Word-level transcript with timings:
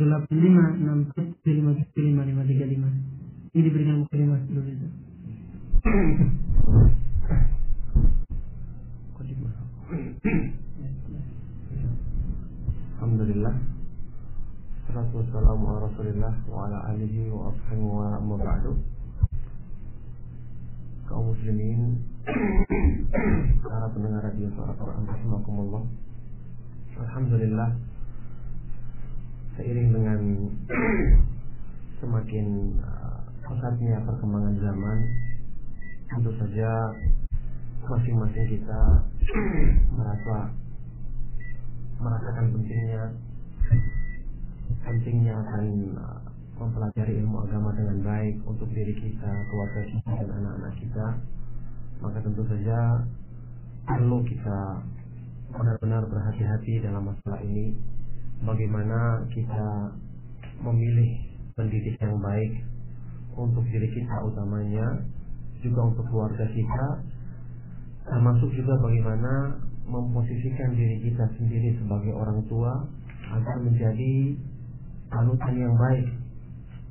85 0.00 0.80
67 0.80 1.44
55 1.44 1.92
535 1.92 3.20
ini 3.52 3.60
diberikan 3.66 4.00
mukadimah 4.00 4.40
dulu 4.48 4.64
itu. 4.64 4.88
Alhamdulillah. 12.96 13.54
Salatu 14.88 15.20
wassalamu 15.20 15.64
ala 15.70 15.78
rasulillah 15.86 16.34
Wa 16.50 16.66
ala 16.66 16.78
alihi 16.90 17.30
wa 17.30 17.54
ashabihi 17.54 17.84
wa 17.84 18.10
amma 18.18 18.34
ba'du 18.42 18.74
Kaum 21.06 21.30
muslimin 21.30 22.02
Para 23.62 23.86
pendengar 23.94 24.26
radio 24.26 24.50
suara 24.50 24.74
Quran 24.74 25.06
Alhamdulillah 27.00 27.89
Seiring 29.60 29.92
dengan 29.92 30.20
Semakin 32.00 32.46
uh, 32.80 33.20
Pesatnya 33.44 34.00
perkembangan 34.08 34.56
zaman 34.56 34.98
Tentu 36.08 36.32
saja 36.40 36.72
Masing-masing 37.84 38.56
kita 38.56 39.04
Merasa 39.92 40.56
merasakan 42.00 42.56
pentingnya 42.56 43.12
pentingnya 44.80 45.36
akan 45.36 45.64
uh, 46.00 46.24
mempelajari 46.56 47.20
ilmu 47.20 47.44
agama 47.44 47.76
dengan 47.76 48.00
baik 48.00 48.40
untuk 48.48 48.72
diri 48.72 48.96
kita, 48.96 49.28
keluarga 49.52 49.84
kita 49.84 50.12
dan 50.24 50.32
anak-anak 50.40 50.74
kita, 50.80 51.06
maka 52.00 52.24
tentu 52.24 52.40
saja 52.48 53.04
perlu 53.84 54.24
kita 54.24 54.80
benar-benar 55.52 56.08
berhati-hati 56.08 56.80
dalam 56.80 57.12
masalah 57.12 57.44
ini. 57.44 57.76
Bagaimana 58.40 59.24
kita 59.28 59.66
memilih 60.64 61.10
pendidik 61.56 61.96
yang 62.00 62.16
baik 62.20 62.52
untuk 63.36 63.64
diri 63.68 63.88
kita 63.92 64.16
utamanya, 64.24 64.86
juga 65.60 65.80
untuk 65.92 66.04
keluarga 66.08 66.44
kita, 66.48 66.84
termasuk 68.08 68.48
juga 68.56 68.74
bagaimana 68.80 69.60
memposisikan 69.84 70.72
diri 70.72 71.04
kita 71.04 71.24
sendiri 71.36 71.76
sebagai 71.80 72.16
orang 72.16 72.40
tua 72.48 72.72
agar 73.30 73.56
menjadi 73.60 74.36
panutan 75.10 75.54
yang 75.54 75.74
baik, 75.76 76.06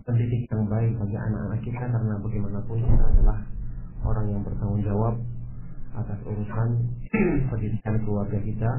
pendidik 0.06 0.46
yang 0.52 0.66
baik 0.68 0.92
bagi 1.00 1.18
anak-anak 1.18 1.60
kita 1.66 1.84
karena 1.88 2.14
bagaimanapun 2.22 2.78
kita 2.78 3.04
adalah 3.16 3.38
orang 4.06 4.26
yang 4.32 4.42
bertanggung 4.46 4.84
jawab 4.84 5.16
atas 5.98 6.20
urusan 6.24 6.70
pendidikan 7.50 7.96
keluarga 8.06 8.38
kita. 8.40 8.72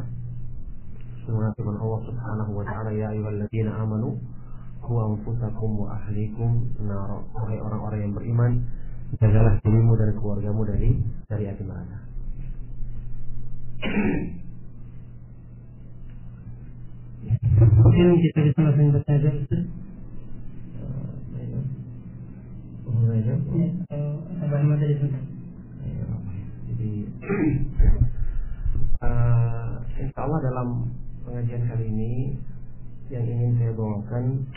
Semoga 1.26 1.52
firman 1.56 1.76
Allah 1.76 2.00
Subhanahu 2.08 2.50
wa 2.56 2.64
taala 2.64 2.90
ya 2.96 3.12
ayyuhalladzina 3.12 3.76
amanu 3.76 4.16
qu 4.80 4.94
anfusakum 4.96 5.84
wa 5.84 5.92
ahlikum 6.00 6.72
nar. 6.84 7.20
Wahai 7.36 7.60
orang-orang 7.60 8.00
yang 8.08 8.12
beriman, 8.16 8.52
jagalah 9.20 9.60
dirimu 9.60 9.92
dan 10.00 10.16
keluargamu 10.16 10.64
dari 10.64 10.96
dari 11.28 11.44
api 11.50 11.62
neraka. 11.66 11.98
Mungkin 17.60 18.06
kita 18.24 18.40
bisa 18.48 18.60
langsung 18.64 18.96
aja 18.96 19.30
Ustaz. 19.36 19.64
Ya, 23.00 23.36
Abah 24.40 24.60
Ahmad 24.60 24.80
Jadi 24.80 24.96
uh, 29.04 29.72
Insya 30.00 30.20
Allah 30.24 30.40
dalam 30.40 30.68
pengajian 31.30 31.62
kali 31.70 31.86
ini 31.86 32.12
yang 33.06 33.22
ingin 33.22 33.54
saya 33.54 33.70
bawakan 33.78 34.50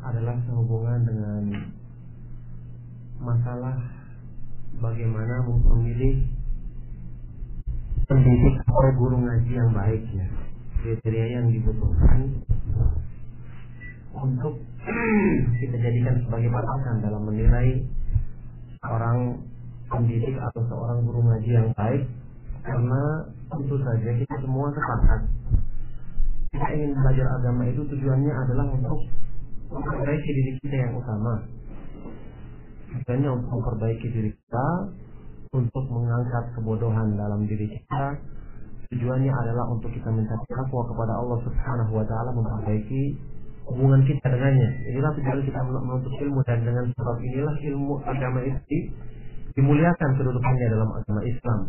adalah 0.00 0.32
sehubungan 0.48 1.04
dengan 1.04 1.42
masalah 3.20 3.76
bagaimana 4.80 5.44
memilih 5.44 6.24
pendidik 8.08 8.54
atau 8.64 8.96
guru 8.96 9.28
ngaji 9.28 9.52
yang 9.52 9.70
baik 9.76 10.00
ya. 10.08 10.24
Kriteria 10.80 11.26
yang 11.36 11.52
dibutuhkan 11.52 12.32
untuk 14.16 14.64
kita 15.60 15.76
jadikan 15.84 16.16
sebagai 16.24 16.48
patokan 16.48 16.96
dalam 17.04 17.28
menilai 17.28 17.84
orang 18.88 19.36
pendidik 19.92 20.32
atau 20.48 20.64
seorang 20.64 21.04
guru 21.04 21.20
ngaji 21.28 21.50
yang 21.52 21.68
baik 21.76 22.08
karena 22.64 23.28
tentu 23.52 23.76
saja 23.84 24.10
kita 24.16 24.34
semua 24.40 24.72
sepakat 24.72 25.20
kita 26.54 26.66
ingin 26.70 26.94
belajar 26.94 27.26
agama 27.42 27.62
itu 27.66 27.82
tujuannya 27.82 28.32
adalah 28.46 28.66
untuk 28.70 29.00
memperbaiki 29.74 30.30
diri 30.30 30.52
kita 30.62 30.76
yang 30.86 30.92
utama 30.94 31.34
tujuannya 32.94 33.30
untuk 33.34 33.50
memperbaiki 33.50 34.06
diri 34.06 34.30
kita 34.30 34.66
untuk 35.50 35.84
mengangkat 35.90 36.44
kebodohan 36.54 37.18
dalam 37.18 37.42
diri 37.50 37.66
kita 37.66 38.22
tujuannya 38.94 39.32
adalah 39.34 39.66
untuk 39.74 39.90
kita 39.90 40.06
minta 40.14 40.38
takwa 40.46 40.86
kepada 40.86 41.12
Allah 41.18 41.38
Subhanahu 41.42 41.92
wa 41.98 42.04
taala 42.06 42.30
memperbaiki 42.30 43.34
hubungan 43.64 44.04
kita 44.04 44.28
dengannya. 44.28 44.68
Inilah 44.92 45.12
tujuan 45.16 45.40
kita 45.40 45.60
menuntut 45.64 46.12
ilmu 46.20 46.40
dan 46.44 46.60
dengan 46.62 46.84
sebab 46.92 47.16
inilah 47.18 47.56
ilmu 47.74 47.94
agama 48.04 48.40
itu 48.44 48.78
dimuliakan 49.56 50.10
kedudukannya 50.20 50.66
dalam 50.68 50.90
agama 50.92 51.20
Islam. 51.24 51.60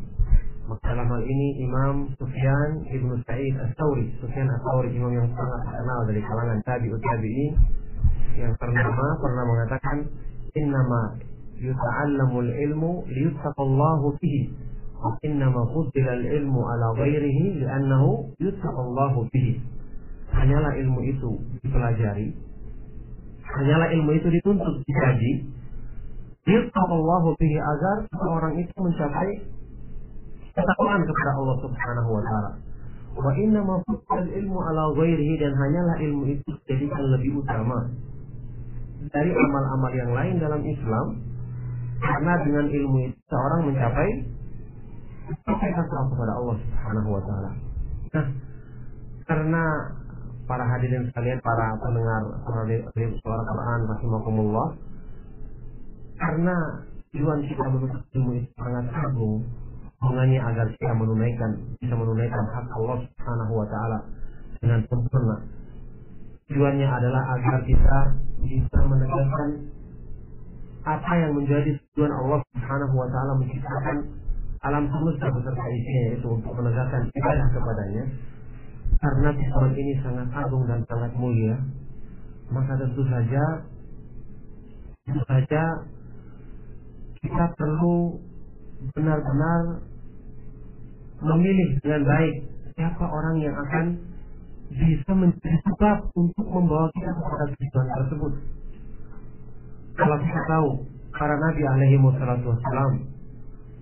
Dalam 0.65 1.05
hal 1.05 1.21
ini 1.21 1.61
Imam 1.61 2.09
Sufyan 2.17 2.81
Ibnu 2.89 3.21
Sa'id 3.29 3.53
As-Sauri, 3.53 4.09
Sufyan 4.17 4.49
As-Sauri 4.49 4.97
imam 4.97 5.13
yang 5.13 5.29
sangat 5.37 5.61
terkenal 5.61 5.99
dari 6.09 6.21
kalangan 6.25 6.59
tabi'ut 6.65 7.01
tabi'in 7.05 7.53
yang 8.35 8.53
ternama 8.57 9.07
pernah 9.21 9.43
mengatakan 9.45 9.97
innama 10.57 11.21
yuta'allamul 11.61 12.49
ilmu 12.49 12.91
liyuttaqallahu 13.05 14.17
fihi 14.17 14.49
innama 15.21 15.69
fuddila 15.69 16.17
ilmu 16.17 16.61
ala 16.65 16.87
ghairihi 16.97 17.61
li'annahu 17.61 18.33
yuttaqallahu 18.41 19.29
fihi. 19.29 19.61
Hanyalah 20.33 20.73
ilmu 20.81 20.99
itu 21.05 21.31
dipelajari 21.61 22.33
hanyalah 23.55 23.87
ilmu 23.93 24.11
itu 24.19 24.27
dituntut 24.33 24.83
dikaji 24.83 25.31
yuttaqallahu 26.49 27.37
fihi 27.39 27.57
agar 27.57 27.97
seorang 28.11 28.53
itu 28.59 28.73
mencapai 28.75 29.29
ketakwaan 30.55 31.01
kepada 31.03 31.31
Allah 31.35 31.55
Subhanahu 31.61 32.09
wa 32.09 32.21
taala 32.23 32.51
wa 33.15 33.31
innama 33.39 33.79
fuddila 33.87 34.27
ilmu 34.27 34.59
ala 34.59 34.83
ghairihi 34.95 35.33
dan 35.39 35.51
hanyalah 35.55 35.95
ilmu 36.03 36.23
itu 36.35 36.49
dijadikan 36.63 37.03
lebih 37.15 37.43
utama 37.43 37.91
dari 39.11 39.31
amal-amal 39.31 39.91
yang 39.95 40.11
lain 40.11 40.35
dalam 40.39 40.61
Islam 40.63 41.07
karena 41.99 42.33
dengan 42.43 42.65
ilmu 42.67 42.97
itu 43.07 43.19
seorang 43.31 43.61
mencapai 43.71 44.09
takwa 45.45 46.01
kepada 46.11 46.33
Allah 46.37 46.55
Subhanahu 46.61 47.09
wa 47.17 47.21
taala. 47.23 47.51
Nah, 48.13 48.25
karena 49.25 49.63
para 50.45 50.65
hadirin 50.69 51.09
sekalian, 51.09 51.41
para 51.41 51.73
pendengar 51.81 52.21
suara 52.45 53.43
Quran 53.49 53.79
rahimakumullah, 53.89 54.67
karena 56.21 56.55
tujuan 57.09 57.39
kita 57.49 57.63
menuntut 57.73 58.03
ilmu 58.13 58.31
itu 58.37 58.49
sangat 58.53 58.85
agung, 58.93 59.41
hubungannya 60.05 60.37
agar 60.37 60.69
kita 60.69 60.93
menunaikan 60.93 61.51
bisa 61.81 61.97
menunaikan 61.97 62.45
hak 62.53 62.69
Allah 62.77 62.97
Subhanahu 63.01 63.53
wa 63.57 63.65
taala 63.65 63.99
dengan 64.61 64.85
sempurna. 64.85 65.37
Tujuannya 66.45 66.85
adalah 66.85 67.23
agar 67.33 67.65
kita 67.65 67.97
bisa 68.45 68.79
menegakkan 68.85 69.49
apa 70.85 71.11
yang 71.17 71.33
menjadi 71.33 71.73
tujuan 71.73 72.13
Allah 72.13 72.37
Subhanahu 72.53 72.93
wa 72.93 73.09
taala 73.09 73.33
menciptakan 73.41 73.97
alam 74.61 74.85
semesta 74.93 75.25
beserta 75.33 75.65
isinya 75.73 76.01
yaitu 76.13 76.27
untuk 76.29 76.53
menegakkan 76.53 77.01
ibadah 77.09 77.47
kepadanya 77.49 78.03
karena 79.01 79.29
tujuan 79.33 79.73
ini 79.73 79.93
sangat 80.05 80.29
agung 80.37 80.69
dan 80.69 80.85
sangat 80.85 81.11
mulia 81.17 81.57
maka 82.53 82.77
tentu 82.77 83.01
saja 83.09 83.43
tentu 85.05 85.21
saja 85.25 85.63
kita 87.25 87.45
perlu 87.57 88.21
benar-benar 88.93 89.81
memilih 91.21 91.69
dengan 91.83 92.01
baik 92.03 92.33
siapa 92.75 93.05
orang 93.07 93.35
yang 93.39 93.55
akan 93.55 93.85
bisa 94.73 95.11
menjadi 95.13 95.57
sebab 95.71 96.09
untuk 96.17 96.47
membawa 96.49 96.89
kita 96.97 97.11
kepada 97.13 97.45
tujuan 97.55 97.87
tersebut 98.01 98.33
kalau 99.95 100.15
kita 100.19 100.41
tahu 100.51 100.69
para 101.15 101.35
nabi 101.39 101.63
alaihi 101.63 101.97
wassalam 102.03 103.15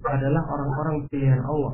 adalah 0.03 0.43
orang-orang 0.51 1.07
pilihan 1.07 1.39
Allah. 1.47 1.73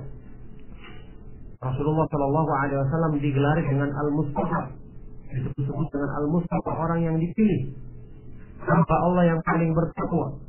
Rasulullah 1.60 2.06
Shallallahu 2.08 2.52
Alaihi 2.56 2.80
Wasallam 2.80 3.14
digelari 3.20 3.64
dengan 3.68 3.90
Al 3.92 4.10
Mustafa, 4.16 4.62
disebut-sebut 5.34 5.88
dengan 5.92 6.10
Al 6.16 6.26
Mustafa 6.32 6.72
orang 6.72 7.00
yang 7.04 7.16
dipilih, 7.20 7.76
hamba 8.64 8.96
Allah 9.10 9.24
yang 9.36 9.40
paling 9.44 9.76
bertakwa. 9.76 10.40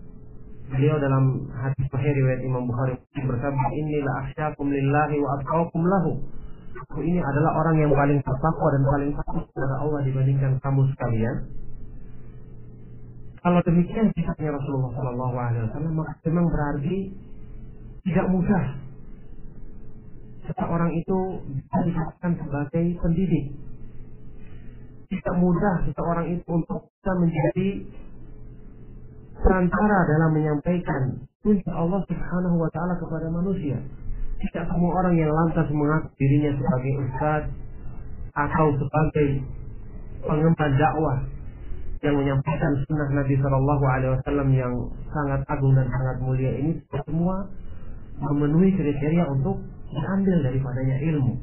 Beliau 0.71 0.97
dalam 1.03 1.51
hadis 1.51 1.87
Sahih 1.91 2.15
riwayat 2.15 2.41
Imam 2.47 2.71
Bukhari 2.71 2.95
bersabda, 3.19 3.67
"Inilah 3.75 4.15
akhsyakum 4.27 4.71
lillahi 4.71 5.17
wa 5.19 5.29
atqakum 5.39 5.83
lahu." 5.83 6.13
aku 6.79 7.03
ini 7.03 7.21
adalah 7.21 7.51
orang 7.61 7.77
yang 7.83 7.93
paling 7.93 8.19
bertakwa 8.23 8.69
dan 8.73 8.83
paling 8.87 9.11
takut 9.15 9.45
kepada 9.53 9.77
Allah 9.83 10.01
dibandingkan 10.07 10.53
kamu 10.63 10.83
sekalian. 10.95 11.37
Kalau 13.41 13.61
demikian 13.65 14.13
sifatnya 14.13 14.53
Rasulullah 14.53 14.93
Shallallahu 14.93 15.37
Alaihi 15.37 15.63
Wasallam 15.65 15.95
memang 16.29 16.47
berarti 16.53 16.97
tidak 18.05 18.27
mudah 18.29 18.65
seseorang 20.45 20.91
itu 20.93 21.19
bisa 21.49 21.79
dikatakan 21.89 22.33
sebagai 22.37 22.85
pendidik. 23.01 23.45
Tidak 25.11 25.35
mudah 25.41 25.75
seseorang 25.89 26.27
itu 26.37 26.45
untuk 26.47 26.87
bisa 26.91 27.13
menjadi 27.17 27.69
perantara 29.41 29.99
dalam 30.07 30.31
menyampaikan 30.37 31.03
kunci 31.41 31.69
Allah 31.73 32.01
Subhanahu 32.05 32.57
wa 32.61 32.71
taala 32.73 32.95
kepada 33.01 33.27
manusia. 33.33 33.81
Tidak 34.41 34.65
semua 34.73 35.05
orang 35.05 35.15
yang 35.21 35.29
lantas 35.33 35.69
mengaku 35.69 36.09
dirinya 36.17 36.57
sebagai 36.57 36.93
ustaz 37.05 37.43
atau 38.33 38.67
sebagai 38.77 39.29
pengemban 40.25 40.73
dakwah 40.81 41.19
yang 42.01 42.17
menyampaikan 42.17 42.73
sunnah 42.89 43.09
Nabi 43.13 43.37
Shallallahu 43.37 43.85
Alaihi 43.85 44.13
Wasallam 44.17 44.49
yang 44.57 44.73
sangat 45.13 45.45
agung 45.53 45.77
dan 45.77 45.85
sangat 45.93 46.17
mulia 46.25 46.53
ini 46.57 46.81
semua 46.89 47.45
memenuhi 48.21 48.73
kriteria 48.73 49.29
untuk 49.29 49.61
diambil 49.93 50.37
daripadanya 50.45 50.97
ilmu. 51.13 51.35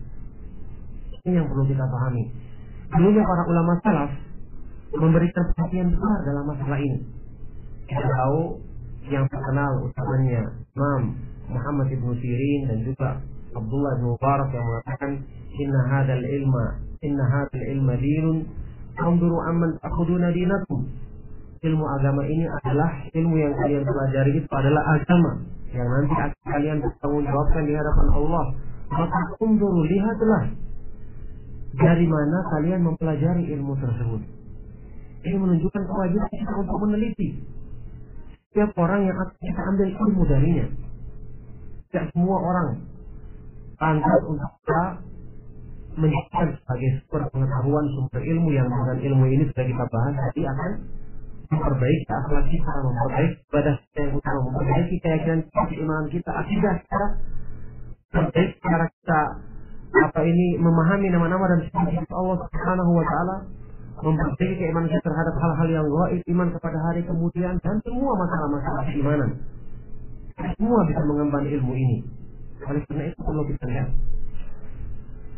Ini 1.25 1.43
yang 1.43 1.47
perlu 1.49 1.65
kita 1.69 1.85
pahami. 1.85 2.23
Dulunya 2.87 3.21
para 3.21 3.43
ulama 3.45 3.73
salaf 3.83 4.11
memberikan 4.95 5.45
perhatian 5.53 5.93
besar 5.93 6.17
dalam 6.25 6.43
masalah 6.49 6.79
ini. 6.79 7.16
Kita 7.87 8.03
tahu 8.03 8.59
yang 9.07 9.23
terkenal 9.31 9.87
utamanya 9.87 10.43
Imam 10.75 11.15
Muhammad 11.47 11.87
ibnu 11.87 12.11
Sirin 12.19 12.67
dan 12.67 12.83
juga 12.83 13.23
Abdullah 13.55 13.95
bin 13.95 14.11
Mubarak 14.11 14.51
yang 14.51 14.65
mengatakan 14.67 15.11
inna 15.55 15.81
hadal 15.87 16.19
ilma 16.19 16.65
inna 16.99 17.23
hadal 17.25 17.63
ilma 17.63 17.95
dinun. 17.95 18.37
Anzuru 18.97 19.37
amman 19.45 19.77
takhuduna 19.79 20.33
dinakum. 20.33 20.89
Ilmu 21.63 21.85
agama 21.85 22.25
ini 22.25 22.45
adalah 22.49 23.07
ilmu 23.13 23.35
yang 23.37 23.53
kalian 23.55 23.85
pelajari 23.85 24.31
itu 24.41 24.49
adalah 24.51 24.83
agama. 24.97 25.31
Yang 25.69 25.87
nanti 25.87 26.15
akan 26.17 26.43
kalian 26.49 26.77
bertanggung 26.81 27.23
jawabkan 27.23 27.63
di 27.65 27.73
hadapan 27.77 28.07
Allah. 28.13 28.45
Maka 28.87 29.19
unzuru 29.39 29.81
lihatlah 29.85 30.43
dari 31.77 32.05
mana 32.09 32.37
kalian 32.57 32.81
mempelajari 32.83 33.43
ilmu 33.53 33.73
tersebut. 33.77 34.21
Ini 35.23 35.37
menunjukkan 35.37 35.83
kewajiban 35.85 36.31
kita 36.33 36.53
untuk 36.57 36.77
meneliti 36.83 37.29
setiap 38.57 38.73
orang 38.81 39.05
yang 39.05 39.13
kita 39.37 39.61
ambil 39.69 39.85
ilmu 39.85 40.21
darinya. 40.25 40.65
Tidak 41.93 42.09
semua 42.09 42.41
orang 42.41 42.89
pantas 43.77 44.21
untuk 44.25 44.49
kita 44.65 44.81
menjadikan 45.93 46.57
sebagai 46.57 46.89
sumber 47.05 47.21
pengetahuan 47.29 47.85
sumber 47.93 48.17
ilmu 48.25 48.49
yang 48.49 48.65
dengan 48.65 48.97
ilmu 48.97 49.29
ini 49.29 49.45
sudah 49.53 49.61
kita 49.61 49.85
bahas 49.93 50.13
tadi 50.17 50.41
akan 50.49 50.71
memperbaiki 51.53 52.09
akhlak 52.09 52.45
kita, 52.49 52.73
memperbaiki 52.81 53.37
ibadah 53.45 53.75
kita 53.77 53.99
yang 54.01 54.13
utama, 54.17 54.39
memperbaiki 54.49 54.95
keyakinan 55.05 55.39
kita, 55.45 55.61
iman 55.77 56.03
kita, 56.09 56.31
akidah 56.33 56.73
kita, 56.81 57.03
memperbaiki 58.09 58.55
cara 58.65 58.85
kita 58.89 59.21
apa 60.01 60.19
ini 60.25 60.57
memahami 60.57 61.13
nama-nama 61.13 61.45
dan 61.45 61.59
sifat 61.61 62.09
Allah 62.09 62.41
Subhanahu 62.41 62.91
wa 62.97 63.05
taala, 63.05 63.35
memperbaiki 63.97 64.55
keimanan 64.61 64.89
kita 64.89 65.01
terhadap 65.09 65.35
hal-hal 65.41 65.67
yang 65.69 65.87
gaib, 65.89 66.21
iman 66.37 66.47
kepada 66.53 66.77
hari 66.89 67.01
kemudian 67.01 67.57
dan 67.65 67.75
semua 67.81 68.13
masalah-masalah 68.13 68.83
keimanan. 68.89 69.29
Semua 70.37 70.79
bisa 70.85 71.01
mengemban 71.01 71.45
ilmu 71.49 71.73
ini. 71.73 71.97
Oleh 72.61 72.81
karena 72.85 73.03
itu 73.09 73.19
perlu 73.25 73.43
kita 73.49 73.65
lihat. 73.65 73.89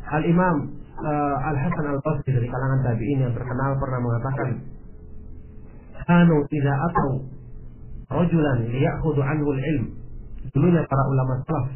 Al 0.10 0.24
Imam 0.28 0.56
uh, 1.00 1.38
Al 1.40 1.56
Hasan 1.56 1.86
Al 1.88 2.00
Basri 2.04 2.36
dari 2.36 2.48
kalangan 2.52 2.80
tabi'in 2.84 3.20
yang 3.24 3.34
terkenal 3.36 3.80
pernah 3.80 4.00
mengatakan 4.04 4.50
kanu 6.10 6.38
tidak 6.50 6.78
atau 6.90 7.10
rajulan 8.10 8.66
liya'khudhu 8.66 9.22
anhu 9.22 9.54
ilm 9.54 9.86
dulunya 10.50 10.82
para 10.90 11.04
ulama 11.06 11.34
salaf 11.46 11.70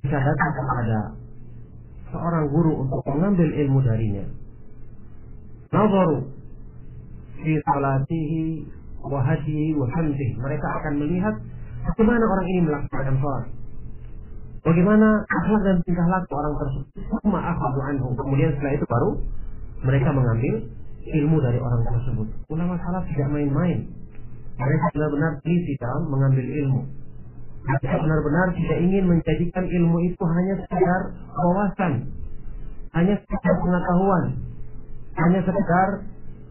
jika 0.00 0.16
datang 0.16 0.50
kepada 0.56 0.98
seorang 2.08 2.44
guru 2.48 2.72
untuk 2.88 3.04
mengambil 3.12 3.48
ilmu 3.52 3.78
darinya 3.84 4.24
nazaru 5.70 6.18
fi 7.40 7.52
salatihi 7.64 8.42
wa 9.00 9.20
hadihi 9.24 9.74
wa 9.74 9.86
hamdihi 9.88 10.32
mereka 10.36 10.66
akan 10.82 10.92
melihat 11.00 11.34
bagaimana 11.94 12.24
orang 12.26 12.46
ini 12.52 12.60
melaksanakan 12.68 13.16
salat 13.16 13.46
bagaimana 14.60 15.08
akhlak 15.24 15.62
dan 15.64 15.76
tingkah 15.88 16.06
laku 16.10 16.32
orang 16.36 16.54
tersebut 16.60 16.86
sama 17.08 17.40
akhadu 17.40 17.80
anhu 17.80 18.08
kemudian 18.18 18.52
setelah 18.54 18.72
itu 18.76 18.86
baru 18.86 19.10
mereka 19.80 20.08
mengambil 20.12 20.54
ilmu 21.00 21.36
dari 21.40 21.58
orang 21.58 21.82
tersebut. 21.88 22.28
Ulama 22.52 22.76
salaf 22.84 23.04
tidak 23.08 23.28
main-main. 23.32 23.88
Mereka 24.60 24.86
benar-benar 24.92 25.32
teliti 25.40 25.72
dalam 25.80 26.04
mengambil 26.12 26.44
ilmu. 26.44 26.80
Mereka 27.64 27.96
benar-benar 27.96 28.46
tidak 28.56 28.78
ingin 28.84 29.04
menjadikan 29.08 29.64
ilmu 29.64 29.98
itu 30.04 30.22
hanya 30.24 30.54
sekedar 30.64 31.02
wawasan, 31.32 31.92
hanya 32.96 33.14
sekedar 33.20 33.54
pengetahuan, 33.60 34.24
hanya 35.18 35.40
sekedar 35.42 35.88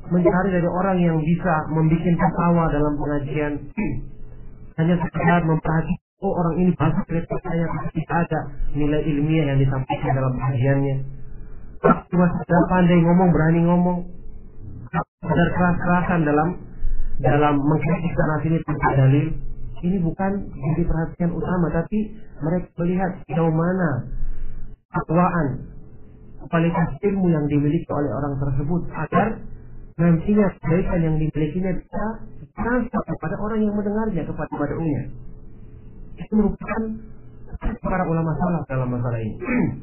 mencari 0.09 0.49
dari 0.51 0.69
orang 0.69 0.97
yang 0.99 1.17
bisa 1.21 1.53
membuat 1.69 2.03
ketawa 2.03 2.63
dalam 2.73 2.93
pengajian, 2.97 3.53
hanya 4.81 4.95
sekedar 4.99 5.39
memperhatikan 5.45 6.07
oh 6.19 6.35
orang 6.35 6.55
ini 6.59 6.71
bahasa 6.75 6.99
cerita 7.07 7.35
saya 7.47 7.63
tidak 7.95 8.17
ada 8.27 8.39
nilai 8.75 9.01
ilmiah 9.07 9.55
yang 9.55 9.59
disampaikan 9.59 10.11
dalam 10.19 10.35
pengajiannya. 10.35 10.95
Cuma 12.11 12.27
sekedar 12.27 12.63
pandai 12.67 12.99
ngomong, 12.99 13.29
berani 13.31 13.61
ngomong, 13.63 13.97
sadar 15.23 15.49
keras-kerasan 15.55 16.27
dalam 16.27 16.49
dalam 17.23 17.55
mengkritik 17.55 18.11
sana 18.15 18.35
sini 18.43 18.57
tanpa 18.67 18.89
dalil. 18.99 19.27
Ini 19.79 19.97
bukan 20.03 20.31
jadi 20.51 20.81
perhatian 20.83 21.31
utama 21.31 21.71
tapi 21.71 22.11
mereka 22.43 22.67
melihat 22.83 23.11
sejauh 23.23 23.47
mana 23.47 24.11
akwaan 24.91 25.47
kualitas 26.47 26.89
ilmu 27.03 27.27
yang 27.27 27.45
dimiliki 27.51 27.89
oleh 27.91 28.11
orang 28.15 28.33
tersebut 28.39 28.81
agar 28.95 29.27
nantinya 29.99 30.47
kebaikan 30.55 30.99
yang 31.03 31.15
dimilikinya 31.19 31.71
bisa 31.75 32.03
transfer 32.55 33.01
kepada 33.03 33.35
orang 33.43 33.59
yang 33.59 33.75
mendengarnya 33.75 34.23
kepada 34.23 34.51
pada 34.55 34.73
umumnya 34.79 35.03
itu 36.19 36.33
merupakan 36.35 36.81
para 37.79 38.03
ulama 38.07 38.31
salaf 38.35 38.63
dalam 38.67 38.89
masalah 38.91 39.19
ini. 39.19 39.35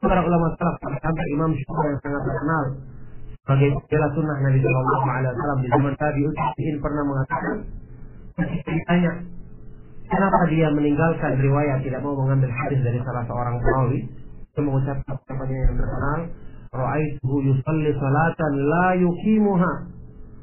Para 0.00 0.20
ulama 0.24 0.48
salaf 0.56 0.80
sampai 0.80 1.26
Imam 1.36 1.52
Syafi'i 1.52 1.92
yang 1.92 2.00
sangat 2.00 2.22
terkenal 2.24 2.64
sebagai 3.44 3.68
bela 3.90 4.08
sunnah 4.16 4.36
Nabi 4.46 4.58
Shallallahu 4.62 5.06
Alaihi 5.10 5.30
Wasallam 5.34 5.58
di 5.60 5.68
zaman 5.74 5.92
tabi'ut 5.98 6.36
pernah 6.80 7.04
mengatakan 7.04 7.56
ditanya 8.46 9.12
kenapa 10.08 10.40
dia 10.48 10.68
meninggalkan 10.72 11.32
riwayat 11.36 11.78
tidak 11.84 12.00
mau 12.00 12.14
mengambil 12.16 12.48
hadis 12.48 12.80
dari 12.80 12.98
salah 13.04 13.26
seorang 13.28 13.60
perawi 13.60 14.00
mengucapkan 14.58 15.14
ucapannya 15.14 15.58
yang 15.62 15.74
terkenal 15.78 16.20
Ra'aituhu 16.74 17.36
yusalli 17.46 17.90
salatan 17.94 18.52
la 18.66 18.88
yuqimuha 18.98 19.72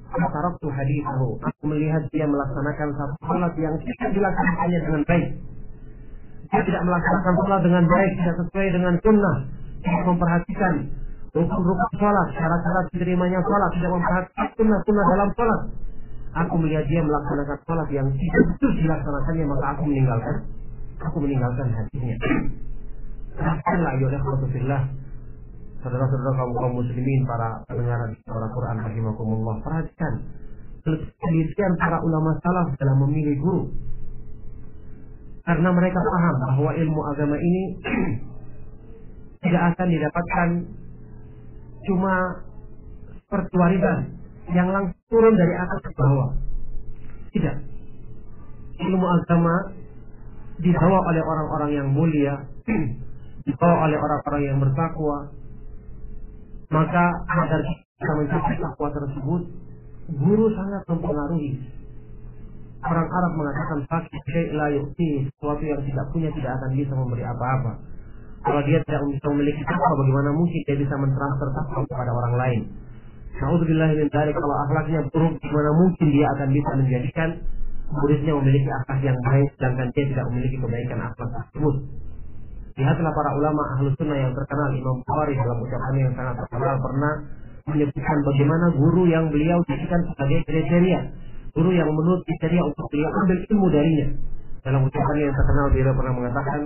Taraktu 0.08 0.68
hadithahu 0.72 1.36
Aku 1.44 1.64
melihat 1.68 2.08
dia 2.16 2.24
melaksanakan 2.24 2.88
satu 2.96 3.16
salat 3.28 3.54
yang 3.60 3.76
tidak 3.84 4.10
dilaksanakannya 4.16 4.80
dengan 4.88 5.02
baik 5.04 5.28
Dia 6.48 6.62
tidak 6.64 6.84
melaksanakan 6.88 7.34
salat 7.44 7.62
dengan 7.68 7.84
baik 7.84 8.12
Tidak 8.16 8.36
sesuai 8.40 8.68
dengan 8.72 8.94
sunnah 9.04 9.38
Tidak 9.84 10.04
memperhatikan 10.08 10.74
rukun-rukun 11.38 11.92
sholat, 12.02 12.28
syarat-syarat 12.34 12.86
diterimanya 12.94 13.40
sholat, 13.46 13.70
tidak 13.78 13.92
memperhatikan 13.94 14.48
sunnah-sunnah 14.58 15.06
dalam 15.06 15.30
sholat. 15.38 15.62
Aku 16.46 16.54
melihat 16.62 16.86
dia 16.86 17.02
melaksanakan 17.02 17.58
sholat 17.66 17.88
yang 17.94 18.08
tidak 18.14 18.44
betul 18.54 18.72
dilaksanakannya, 18.74 19.46
maka 19.46 19.66
aku 19.78 19.84
meninggalkan. 19.86 20.36
Aku 20.98 21.18
meninggalkan 21.22 21.68
hatinya. 21.74 22.16
Perhatikanlah 23.38 23.94
ya 24.02 24.08
Allah 24.18 24.82
Saudara-saudara 25.78 26.34
kaum 26.34 26.52
kaum 26.58 26.74
muslimin, 26.82 27.22
para 27.30 27.62
pendengar 27.70 28.10
di 28.10 28.18
suara 28.26 28.50
Quran 28.50 28.78
rahimakumullah, 28.82 29.62
perhatikan 29.62 30.14
penelitian 30.84 31.72
para 31.78 32.02
ulama 32.02 32.34
salaf 32.42 32.74
dalam 32.82 32.98
memilih 33.08 33.38
guru. 33.40 33.64
Karena 35.46 35.70
mereka 35.72 36.02
paham 36.02 36.36
bahwa 36.44 36.72
ilmu 36.76 37.02
agama 37.14 37.38
ini 37.40 37.64
tidak 39.48 39.64
akan 39.76 39.88
didapatkan 39.88 40.50
cuma 41.88 42.14
pertuarisan 43.32 44.18
yang 44.52 44.68
langsung 44.74 44.98
turun 45.08 45.36
dari 45.38 45.54
atas 45.56 45.80
ke 45.88 45.92
bawah. 45.96 46.30
Tidak. 47.32 47.56
Ilmu 48.82 49.08
agama 49.08 49.56
dibawa 50.58 51.00
oleh 51.16 51.22
orang-orang 51.24 51.72
yang 51.80 51.88
mulia, 51.94 52.34
dibawa 53.48 53.88
oleh 53.88 53.98
orang-orang 53.98 54.44
yang 54.44 54.58
bertakwa. 54.60 55.32
Maka 56.68 57.06
agar 57.32 57.62
kita 57.64 58.14
mencapai 58.20 58.56
takwa 58.60 58.88
tersebut, 58.92 59.42
guru 60.20 60.46
sangat 60.52 60.84
mempengaruhi. 60.92 61.64
Orang 62.84 63.08
Arab 63.08 63.32
mengatakan 63.40 63.80
fakir 63.88 64.52
la 64.54 64.68
yukti, 64.76 65.32
sesuatu 65.32 65.64
yang 65.64 65.82
tidak 65.82 66.06
punya 66.12 66.30
tidak 66.36 66.60
akan 66.60 66.72
bisa 66.76 66.94
memberi 66.94 67.24
apa-apa. 67.24 67.72
Kalau 68.46 68.62
dia 68.68 68.80
tidak 68.86 69.02
bisa 69.10 69.26
memiliki 69.34 69.64
takwa, 69.66 69.92
bagaimana 69.98 70.30
mungkin 70.36 70.62
dia 70.68 70.78
bisa 70.78 70.96
mentransfer 71.00 71.50
takwa 71.58 71.82
kepada 71.88 72.12
orang 72.14 72.36
lain? 72.38 72.62
Naudzubillah 73.38 73.92
dzalik 73.98 74.36
kalau 74.36 74.56
akhlaknya 74.68 75.00
buruk, 75.10 75.36
bagaimana 75.42 75.72
mungkin 75.74 76.08
dia 76.10 76.26
akan 76.38 76.48
bisa 76.54 76.72
menjadikan 76.78 77.30
muridnya 77.88 78.34
memiliki 78.36 78.70
akhlak 78.84 79.00
yang 79.00 79.18
baik 79.24 79.50
sedangkan 79.56 79.88
dia 79.96 80.06
tidak 80.12 80.26
memiliki 80.32 80.58
kebaikan 80.60 81.00
akhlak 81.00 81.30
tersebut. 81.32 81.76
Lihatlah 82.78 83.10
para 83.10 83.30
ulama 83.34 83.62
ahlu 83.74 83.90
sunnah 83.98 84.14
yang 84.22 84.34
terkenal 84.38 84.70
Imam 84.70 85.02
Bukhari 85.02 85.34
dalam 85.34 85.58
ucapannya 85.66 86.02
yang 86.06 86.14
sangat 86.14 86.36
terkenal 86.46 86.76
pernah 86.78 87.14
menyebutkan 87.68 88.18
bagaimana 88.22 88.66
guru 88.78 89.04
yang 89.10 89.26
beliau 89.34 89.60
jadikan 89.66 90.02
sebagai 90.14 90.46
kriteria. 90.46 91.00
Guru 91.58 91.74
yang 91.74 91.90
menurut 91.90 92.22
kriteria 92.22 92.62
untuk 92.62 92.86
beliau 92.94 93.10
ambil 93.26 93.38
ilmu 93.50 93.68
darinya. 93.74 94.08
Dalam 94.62 94.86
ucapannya 94.86 95.24
yang 95.26 95.36
terkenal 95.36 95.66
beliau 95.74 95.94
pernah 95.98 96.14
mengatakan 96.22 96.60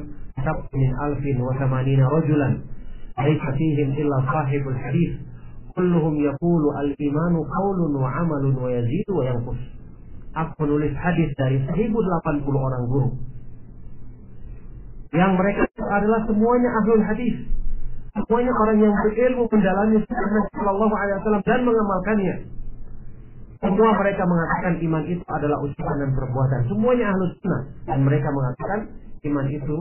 sab 0.44 0.58
min 0.76 0.92
alfin 1.00 1.38
wa 1.40 1.54
samanina 1.56 2.04
rajulan 2.12 2.60
laisa 3.16 3.50
fihim 3.56 3.90
illa 3.96 4.18
sahibul 4.26 4.76
hadis 4.76 5.12
kulluhum 5.76 6.20
yaqulu 6.20 6.68
al 6.76 6.90
imanu 6.98 7.40
qaulun 7.46 7.92
wa 7.96 8.10
amalun 8.10 8.56
wa 8.58 8.68
yazidu 8.68 9.12
wa 9.16 9.24
yanqus 9.28 9.60
aku 10.34 10.52
menulis 10.66 10.92
hadis 10.98 11.30
dari 11.38 11.62
1080 11.62 12.50
orang 12.52 12.84
guru 12.88 13.10
yang 15.12 15.36
mereka 15.36 15.68
adalah 15.92 16.24
semuanya 16.24 16.70
ahlul 16.72 17.04
hadis. 17.04 17.36
Semuanya 18.12 18.52
orang 18.52 18.78
yang 18.80 18.94
berilmu 19.08 19.44
mendalami 19.48 19.98
sunnah 20.04 20.46
Sallallahu 20.52 20.96
Alaihi 20.96 21.16
Wasallam 21.24 21.44
dan 21.48 21.60
mengamalkannya. 21.64 22.36
Semua 23.62 23.92
mereka 23.94 24.24
mengatakan 24.26 24.74
iman 24.84 25.04
itu 25.06 25.24
adalah 25.32 25.58
ucapan 25.64 25.96
dan 26.02 26.12
perbuatan. 26.16 26.60
Semuanya 26.68 27.06
ahlus 27.12 27.32
sunnah. 27.40 27.64
Dan 27.88 28.00
mereka 28.04 28.28
mengatakan 28.32 28.80
iman 29.28 29.48
itu 29.48 29.78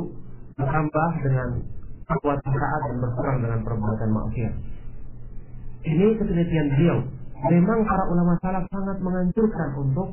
bertambah 0.58 1.10
dengan 1.24 1.48
perbuatan 2.10 2.50
taat 2.50 2.80
dan 2.90 2.96
berkurang 2.98 3.36
dengan 3.42 3.60
perbuatan 3.66 4.08
maksiat. 4.10 4.54
Ini 5.80 6.06
ketelitian 6.20 6.66
beliau. 6.76 6.98
Memang 7.40 7.80
para 7.88 8.04
ulama 8.12 8.36
salaf 8.44 8.68
sangat 8.68 9.00
menganjurkan 9.00 9.68
untuk 9.80 10.12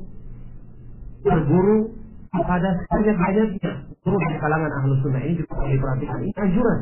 berguru 1.28 1.92
kepada 2.32 2.70
sebanyak-banyaknya 2.84 3.72
guru 4.04 4.18
di 4.20 4.36
kalangan 4.40 4.72
ahlu 4.84 4.94
sunnah 5.04 5.22
ini 5.24 5.34
juga 5.40 5.52
perlu 5.56 5.72
diperhatikan 5.72 6.18
ini 6.24 6.34
anjuran. 6.36 6.80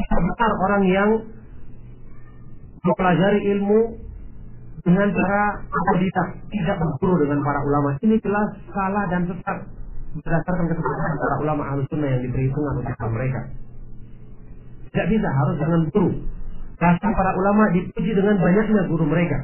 Besar 0.00 0.50
orang 0.64 0.82
yang 0.86 1.10
mempelajari 2.80 3.40
ilmu 3.56 3.80
dengan 4.80 5.08
cara 5.12 5.42
otodidak 5.68 6.28
tidak 6.48 6.76
berguru 6.80 7.14
dengan 7.28 7.44
para 7.44 7.60
ulama. 7.62 7.98
Ini 8.00 8.16
jelas 8.24 8.48
salah 8.72 9.04
dan 9.12 9.28
sesat 9.28 9.58
berdasarkan 10.10 10.66
kesesatan 10.66 11.12
para 11.20 11.36
ulama 11.44 11.62
ahlu 11.70 11.82
sunnah 11.92 12.08
yang 12.08 12.22
diperhitungkan 12.26 12.74
untuk 12.82 13.10
mereka. 13.12 13.40
Tidak 14.90 15.06
bisa 15.06 15.28
harus 15.30 15.56
dengan 15.60 15.80
guru. 15.92 16.10
Bahkan 16.80 17.12
para 17.12 17.32
ulama 17.36 17.62
dipuji 17.76 18.10
dengan 18.16 18.40
banyaknya 18.40 18.82
guru 18.88 19.04
mereka. 19.04 19.38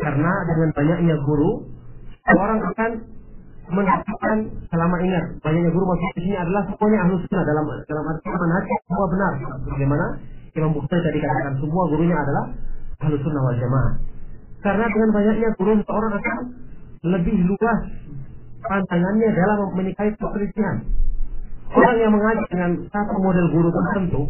Karena 0.00 0.32
dengan 0.48 0.68
banyaknya 0.72 1.14
guru, 1.28 1.50
orang 2.32 2.60
akan 2.72 2.90
mendapatkan 3.70 4.36
selama 4.68 4.96
ingat 5.00 5.24
banyaknya 5.40 5.70
guru 5.70 5.84
maksud 5.88 6.10
di 6.18 6.20
sini 6.26 6.36
adalah 6.36 6.62
semuanya 6.66 6.98
ahlu 7.06 7.16
sunnah 7.24 7.44
dalam 7.46 7.64
dalam 7.66 8.04
arti 8.10 8.28
manhaj 8.28 8.66
semua 8.86 9.06
benar. 9.08 9.32
Bagaimana? 9.70 10.06
Imam 10.50 10.70
Bukhari 10.74 11.00
tadi 11.06 11.18
katakan 11.22 11.54
semua 11.62 11.82
gurunya 11.88 12.16
adalah 12.18 12.44
ahlu 13.06 13.16
sunnah 13.22 13.42
wal 13.42 13.58
jamaah. 13.58 13.92
Karena 14.60 14.84
dengan 14.92 15.10
banyaknya 15.14 15.48
guru 15.56 15.72
seorang 15.86 16.12
akan 16.18 16.38
lebih 17.00 17.36
luas 17.48 17.80
pandangannya 18.60 19.28
dalam 19.32 19.58
menikahi 19.72 20.10
penelitian 20.20 20.76
orang 21.70 21.96
yang 21.96 22.12
mengaji 22.12 22.44
dengan 22.52 22.70
satu 22.92 23.16
model 23.22 23.46
guru 23.48 23.68
tertentu 23.72 24.22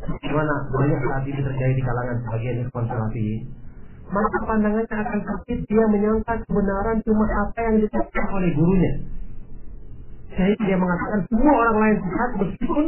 Bagaimana? 0.00 0.54
Banyak 0.72 1.00
saat 1.04 1.24
ini 1.28 1.40
terjadi 1.44 1.72
di 1.76 1.84
kalangan 1.84 2.16
sebagian 2.24 2.56
salafi 2.72 3.28
maka 4.10 4.38
pandangannya 4.42 4.90
akan 4.90 5.20
sakit 5.22 5.58
dia 5.70 5.84
menyangka 5.86 6.42
kebenaran 6.46 6.98
cuma 7.06 7.24
apa 7.30 7.58
yang 7.62 7.76
dikatakan 7.78 8.26
oleh 8.34 8.50
gurunya. 8.58 8.92
Sehingga 10.34 10.62
dia 10.66 10.78
mengatakan 10.78 11.20
semua 11.30 11.52
orang 11.54 11.76
lain 11.78 11.96
sesat 12.02 12.30
meskipun 12.42 12.84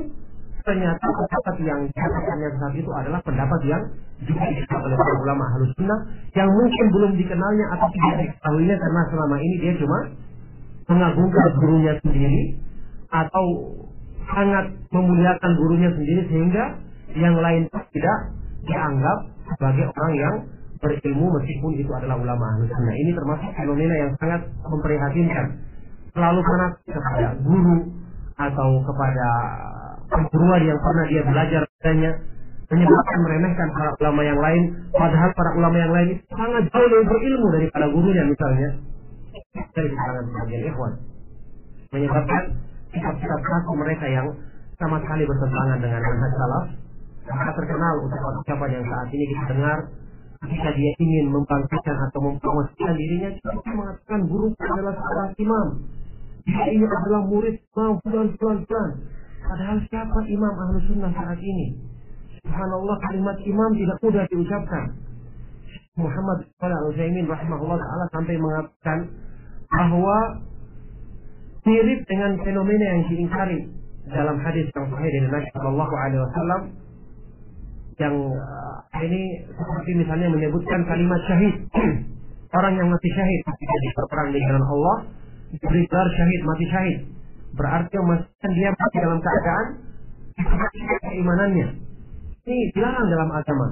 ternyata 0.63 1.03
pendapat 1.03 1.55
yang 1.67 1.81
dikatakan 1.91 2.37
yang 2.39 2.55
saat 2.59 2.75
itu 2.79 2.91
adalah 2.95 3.21
pendapat 3.27 3.61
yang 3.67 3.83
juga 4.23 4.45
dikatakan 4.47 4.83
oleh 4.87 4.97
para 4.99 5.15
ulama 5.19 5.45
halus 5.59 5.71
sunnah 5.75 6.01
yang 6.39 6.47
mungkin 6.51 6.85
belum 6.95 7.13
dikenalnya 7.19 7.67
atau 7.75 7.89
tidak 7.91 8.15
diketahuinya 8.23 8.77
karena 8.79 9.01
selama 9.11 9.37
ini 9.43 9.55
dia 9.59 9.73
cuma 9.83 9.99
mengagungkan 10.87 11.47
gurunya 11.59 11.93
sendiri 12.03 12.43
atau 13.11 13.47
sangat 14.31 14.67
memuliakan 14.95 15.51
gurunya 15.59 15.91
sendiri 15.91 16.23
sehingga 16.31 16.65
yang 17.19 17.35
lain 17.39 17.67
tidak 17.91 18.19
dianggap 18.63 19.19
sebagai 19.51 19.91
orang 19.91 20.13
yang 20.15 20.35
berilmu 20.83 21.27
meskipun 21.39 21.73
itu 21.79 21.91
adalah 21.95 22.19
ulama 22.19 22.59
sunnah. 22.67 22.95
Ini 22.99 23.11
termasuk 23.15 23.51
fenomena 23.55 23.95
yang 23.95 24.11
sangat 24.19 24.43
memprihatinkan. 24.67 25.47
Selalu 26.13 26.41
fanatik 26.45 26.91
kepada 26.93 27.29
guru 27.41 27.79
atau 28.37 28.71
kepada 28.85 29.29
perguruan 30.11 30.63
yang 30.67 30.79
pernah 30.83 31.05
dia 31.09 31.23
belajar 31.25 31.63
padanya 31.65 32.13
menyebabkan 32.73 33.19
meremehkan 33.25 33.69
para 33.77 33.91
ulama 34.01 34.21
yang 34.25 34.41
lain 34.41 34.63
padahal 34.93 35.31
para 35.37 35.51
ulama 35.57 35.77
yang 35.77 35.93
lain 35.93 36.09
sangat 36.33 36.63
jauh 36.73 36.89
lebih 36.89 37.07
berilmu 37.09 37.49
daripada 37.53 37.87
gurunya 37.93 38.25
misalnya 38.25 38.69
dari 39.77 39.89
kalangan 39.93 40.25
sebagian 40.29 40.63
ikhwan 40.73 40.93
menyebabkan 41.93 42.43
sikap-sikap 42.93 43.41
kaku 43.45 43.73
mereka 43.77 44.07
yang 44.09 44.29
sama 44.81 44.97
sekali 45.05 45.29
bertentangan 45.29 45.79
dengan 45.85 46.01
manhaj 46.01 46.33
salaf 46.33 46.65
maka 47.23 47.51
terkenal 47.55 47.95
ucapan-ucapan 48.09 48.71
yang 48.81 48.85
saat 48.89 49.09
ini 49.13 49.25
kita 49.33 49.45
dengar 49.53 49.79
ketika 50.43 50.69
dia 50.75 50.93
ingin 50.99 51.31
membangkitkan 51.31 51.97
atau 52.11 52.21
mempromosikan 52.21 52.95
dirinya 52.99 53.31
dia 53.31 53.73
mengatakan 53.79 54.21
guru 54.27 54.51
adalah 54.59 54.95
seorang 54.99 55.31
imam. 55.39 55.67
Dia 56.43 56.65
ini 56.75 56.83
adalah 56.83 57.23
murid 57.31 57.57
imam 57.63 58.03
fulan 58.03 58.29
fulan 58.37 58.59
fulan. 58.67 58.91
Padahal 59.43 59.79
siapa 59.87 60.19
imam 60.27 60.55
ahlu 60.55 60.79
sunnah 60.91 61.11
saat 61.15 61.39
ini? 61.39 61.79
Subhanallah 62.43 62.97
kalimat 63.07 63.39
imam 63.47 63.71
tidak 63.79 63.97
mudah 64.03 64.25
diucapkan. 64.27 64.85
Muhammad 65.95 66.49
al 66.59 66.89
Utsaimin 66.91 67.29
rahimahullah 67.29 67.79
taala 67.79 68.05
sampai 68.11 68.35
mengatakan 68.41 68.99
bahwa 69.71 70.41
mirip 71.63 72.01
dengan 72.11 72.35
fenomena 72.43 72.85
yang 72.97 73.03
diingkari 73.13 73.61
dalam 74.11 74.41
hadis 74.43 74.67
yang 74.75 74.89
sahih 74.91 75.11
dari 75.15 75.29
Nabi 75.31 75.49
Shallallahu 75.55 75.95
Alaihi 75.95 76.23
Wasallam 76.27 76.63
yang 78.01 78.15
uh, 78.33 79.01
ini 79.05 79.45
seperti 79.53 79.91
misalnya 79.99 80.29
menyebutkan 80.33 80.81
kalimat 80.89 81.21
syahid. 81.29 81.55
Orang 82.57 82.77
yang 82.77 82.89
mati 82.89 83.09
syahid 83.13 83.41
ketika 83.49 83.77
berperang 83.97 84.29
di 84.33 84.41
jalan 84.45 84.65
Allah 84.65 84.97
diberi 85.53 85.83
gelar 85.89 86.09
syahid 86.17 86.41
mati 86.45 86.65
syahid. 86.69 86.99
Berarti 87.53 87.95
memastikan 88.01 88.51
dia 88.57 88.71
mati 88.73 88.97
dalam 89.01 89.19
keadaan 89.21 89.67
keimanannya. 91.05 91.69
Ini 92.43 92.59
dilarang 92.75 93.07
dalam 93.07 93.29
agama. 93.31 93.67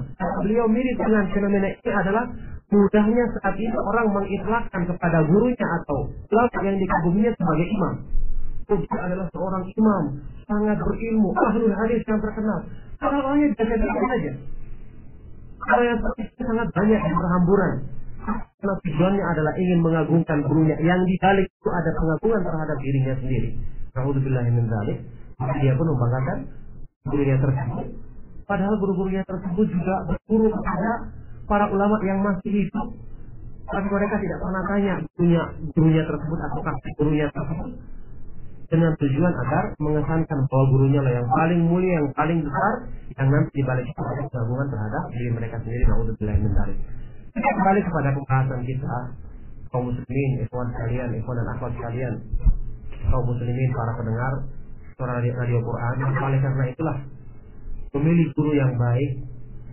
Beliau 0.45 0.69
mirip 0.69 0.95
dengan 0.95 1.27
fenomena 1.33 1.67
ini 1.67 1.91
adalah 1.91 2.23
mudahnya 2.71 3.23
saat 3.35 3.55
ini 3.59 3.75
orang 3.75 4.07
mengitlakkan 4.15 4.81
kepada 4.87 5.27
gurunya 5.27 5.67
atau 5.81 6.07
ulama 6.07 6.59
yang 6.63 6.77
dikaguminya 6.79 7.31
sebagai 7.35 7.67
imam. 7.67 7.93
Dia 8.71 8.99
adalah 9.03 9.27
seorang 9.35 9.63
imam 9.67 10.03
sangat 10.47 10.79
berilmu 10.79 11.35
ahlul 11.35 11.75
hadis 11.75 11.99
yang 12.07 12.23
terkenal 12.23 12.59
kalau 13.01 13.17
orangnya 13.17 13.47
biasa-biasa 13.57 14.01
saja. 14.13 14.31
Kalau 15.61 15.83
yang 15.85 15.97
seperti 15.97 16.41
sangat 16.45 16.67
banyak 16.69 17.01
yang 17.01 17.17
berhamburan. 17.17 17.73
Karena 18.21 18.73
tujuannya 18.85 19.23
adalah 19.25 19.53
ingin 19.57 19.79
mengagungkan 19.81 20.37
gurunya. 20.45 20.77
Yang 20.77 21.01
di 21.09 21.15
balik 21.17 21.47
itu 21.49 21.69
ada 21.73 21.89
pengagungan 21.97 22.41
terhadap 22.45 22.77
dirinya 22.77 23.13
sendiri. 23.17 23.49
Alhamdulillah 23.97 24.45
min 24.53 24.65
dzalik. 24.69 24.97
Dia 25.65 25.73
pun 25.73 25.87
membanggakan 25.89 26.37
gurunya 27.09 27.37
tersebut. 27.41 27.85
Padahal 28.45 28.75
guru-gurunya 28.77 29.25
tersebut 29.25 29.65
juga 29.73 29.95
berguru 30.05 30.53
kepada 30.53 30.91
para 31.49 31.65
ulama 31.73 31.97
yang 32.05 32.21
masih 32.21 32.53
hidup. 32.53 32.87
Tapi 33.65 33.87
mereka 33.89 34.21
tidak 34.21 34.37
pernah 34.45 34.63
tanya 34.69 34.93
gurunya, 35.17 35.43
gurunya 35.73 36.03
tersebut 36.05 36.39
atau 36.43 36.59
kakek 36.61 36.93
gurunya 37.01 37.27
tersebut 37.33 37.69
dengan 38.71 38.95
tujuan 38.95 39.33
agar 39.35 39.75
mengesankan 39.83 40.39
bahwa 40.47 40.65
gurunya 40.71 41.03
lah 41.03 41.11
yang 41.19 41.27
paling 41.27 41.61
mulia, 41.67 41.99
yang 41.99 42.09
paling 42.15 42.39
besar, 42.39 42.73
yang 43.19 43.27
nanti 43.27 43.51
dibalik 43.59 43.83
gabungan 44.31 44.67
terhadap 44.71 45.03
diri 45.11 45.29
mereka 45.35 45.59
sendiri. 45.59 45.83
Naudzubillah 45.91 46.35
min. 46.39 46.55
Kita 47.35 47.49
kembali 47.51 47.79
kepada 47.83 48.09
pembahasan 48.15 48.59
kita 48.63 48.95
kaum 49.75 49.91
muslimin, 49.91 50.31
ikhwan 50.47 50.67
sekalian, 50.71 51.09
ikhwan 51.19 51.35
dan 51.43 51.47
akhwat 51.51 51.71
sekalian, 51.75 52.13
kaum 53.11 53.25
muslimin, 53.27 53.69
para 53.75 53.91
pendengar 53.99 54.33
suara 54.95 55.19
radio, 55.19 55.35
radio 55.35 55.59
Quran. 55.59 55.95
Oleh 56.15 56.39
karena 56.39 56.63
itulah 56.71 56.97
memilih 57.91 58.27
guru 58.39 58.51
yang 58.55 58.71
baik 58.79 59.11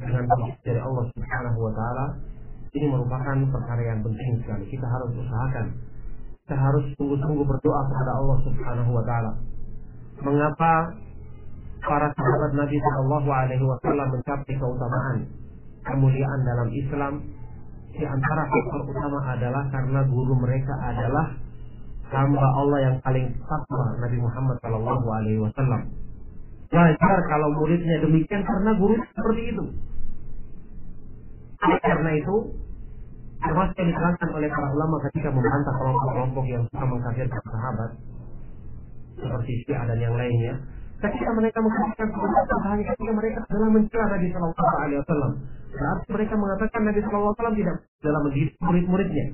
dengan 0.02 0.26
dari 0.66 0.80
Allah 0.82 1.04
Subhanahu 1.14 1.58
wa 1.62 1.72
taala 1.74 2.06
ini 2.74 2.86
merupakan 2.90 3.36
perkara 3.46 3.82
yang 3.94 4.00
penting 4.02 4.42
sekali. 4.42 4.66
Kita 4.70 4.86
harus 4.90 5.10
usahakan 5.14 5.66
kita 6.48 6.56
harus 6.56 6.80
sungguh-sungguh 6.96 7.44
berdoa 7.44 7.80
kepada 7.92 8.12
Allah 8.24 8.36
Subhanahu 8.40 8.90
wa 8.96 9.04
taala. 9.04 9.36
Mengapa 10.24 10.96
para 11.84 12.08
sahabat 12.08 12.56
Nabi 12.56 12.80
Shallallahu 12.80 13.28
Alaihi 13.28 13.68
Wasallam 13.68 14.16
mencapai 14.16 14.56
keutamaan 14.56 15.28
kemuliaan 15.84 16.40
dalam 16.48 16.72
Islam 16.72 17.20
di 17.92 18.00
antara 18.00 18.48
faktor 18.48 18.80
utama 18.88 19.20
adalah 19.28 19.68
karena 19.68 20.00
guru 20.08 20.40
mereka 20.40 20.72
adalah 20.88 21.36
hamba 22.16 22.46
Allah 22.64 22.78
yang 22.80 22.96
paling 23.04 23.28
takwa 23.44 23.84
Nabi 24.00 24.16
Muhammad 24.16 24.56
Shallallahu 24.64 25.04
Alaihi 25.04 25.44
Wasallam. 25.44 25.84
Wajar 26.72 27.18
kalau 27.28 27.48
muridnya 27.60 28.08
demikian 28.08 28.40
karena 28.40 28.72
guru 28.72 28.96
seperti 29.04 29.52
itu. 29.52 29.64
Karena 31.60 32.10
itu, 32.16 32.36
termasuk 33.38 33.74
yang 33.78 33.88
diterangkan 33.94 34.28
oleh 34.34 34.48
para 34.50 34.68
ulama 34.74 34.96
ketika 35.08 35.28
membantah 35.30 35.74
kelompok-kelompok 35.78 36.44
yang 36.50 36.62
suka 36.70 36.84
mengkafirkan 36.84 37.42
sahabat, 37.46 37.90
seperti 39.18 39.52
Syiah 39.66 39.84
dan 39.86 39.98
yang 39.98 40.14
lainnya, 40.18 40.54
ketika 40.98 41.30
mereka 41.34 41.58
mengatakan 41.62 42.06
sebuah 42.10 42.60
hanya 42.66 42.84
ketika 42.94 43.12
mereka 43.14 43.38
adalah 43.46 43.70
mencela 43.70 44.06
Nabi 44.10 44.26
Shallallahu 44.34 44.76
Alaihi 44.82 45.00
Wasallam. 45.02 45.32
Berarti 45.68 46.06
mereka 46.10 46.34
mengatakan 46.34 46.80
Nabi 46.82 47.00
Shallallahu 47.02 47.22
Alaihi 47.22 47.38
Wasallam 47.38 47.56
tidak 47.56 47.76
dalam 48.02 48.22
murid-muridnya. 48.66 49.26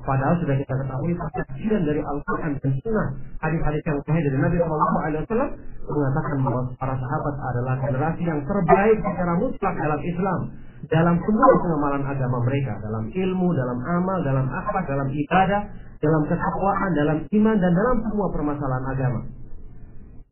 Padahal 0.00 0.34
sudah 0.40 0.56
kita 0.56 0.74
ketahui 0.80 1.12
tafsiran 1.12 1.82
dari 1.84 2.00
Al-Quran 2.00 2.52
dan 2.56 2.72
Sunnah 2.80 3.08
hadis-hadis 3.44 3.82
yang 3.84 3.98
sahih 4.08 4.22
dari 4.24 4.38
Nabi 4.40 4.56
Shallallahu 4.56 4.96
Alaihi 5.04 5.20
Wasallam 5.28 5.50
mengatakan 5.90 6.36
bahwa 6.40 6.62
para 6.80 6.94
sahabat 6.96 7.34
adalah 7.36 7.74
generasi 7.84 8.22
yang 8.24 8.40
terbaik 8.48 8.98
secara 9.04 9.32
mutlak 9.36 9.74
dalam 9.76 10.00
Islam 10.00 10.40
dalam 10.88 11.16
semua 11.20 11.52
pengamalan 11.60 12.02
agama 12.08 12.38
mereka 12.40 12.72
dalam 12.80 13.04
ilmu, 13.12 13.48
dalam 13.52 13.78
amal, 13.84 14.18
dalam 14.24 14.46
akhlak, 14.48 14.84
dalam 14.88 15.08
ibadah, 15.12 15.62
dalam 16.00 16.22
ketakwaan, 16.24 16.90
dalam 16.96 17.18
iman 17.28 17.56
dan 17.60 17.72
dalam 17.76 17.96
semua 18.08 18.26
permasalahan 18.32 18.86
agama. 18.88 19.20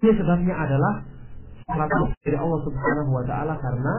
Ini 0.01 0.13
sebabnya 0.17 0.55
adalah 0.57 1.05
salah 1.69 1.89
dari 2.25 2.39
Allah 2.41 2.61
Subhanahu 2.65 3.11
wa 3.13 3.25
taala 3.29 3.55
karena 3.61 3.95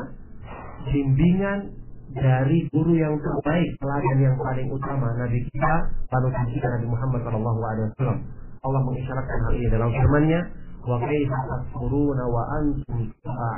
bimbingan 0.90 1.79
dari 2.14 2.66
guru 2.74 2.98
yang 2.98 3.14
terbaik, 3.22 3.70
teladan 3.78 4.18
yang 4.18 4.36
paling 4.42 4.68
utama 4.74 5.14
Nabi 5.14 5.46
kita, 5.46 5.74
panutan 6.10 6.46
kita 6.50 6.68
Nabi 6.80 6.88
Muhammad 6.90 7.20
Shallallahu 7.22 7.62
Alaihi 7.62 7.86
Wasallam. 7.94 8.20
Allah 8.60 8.82
mengisyaratkan 8.84 9.38
hal 9.46 9.54
ini 9.56 9.68
dalam 9.70 9.90
firman-Nya, 9.94 10.42
wa 10.90 10.98
kaifa 10.98 11.40
takfuruna 11.54 12.24
wa 12.26 12.44
antum 12.58 13.00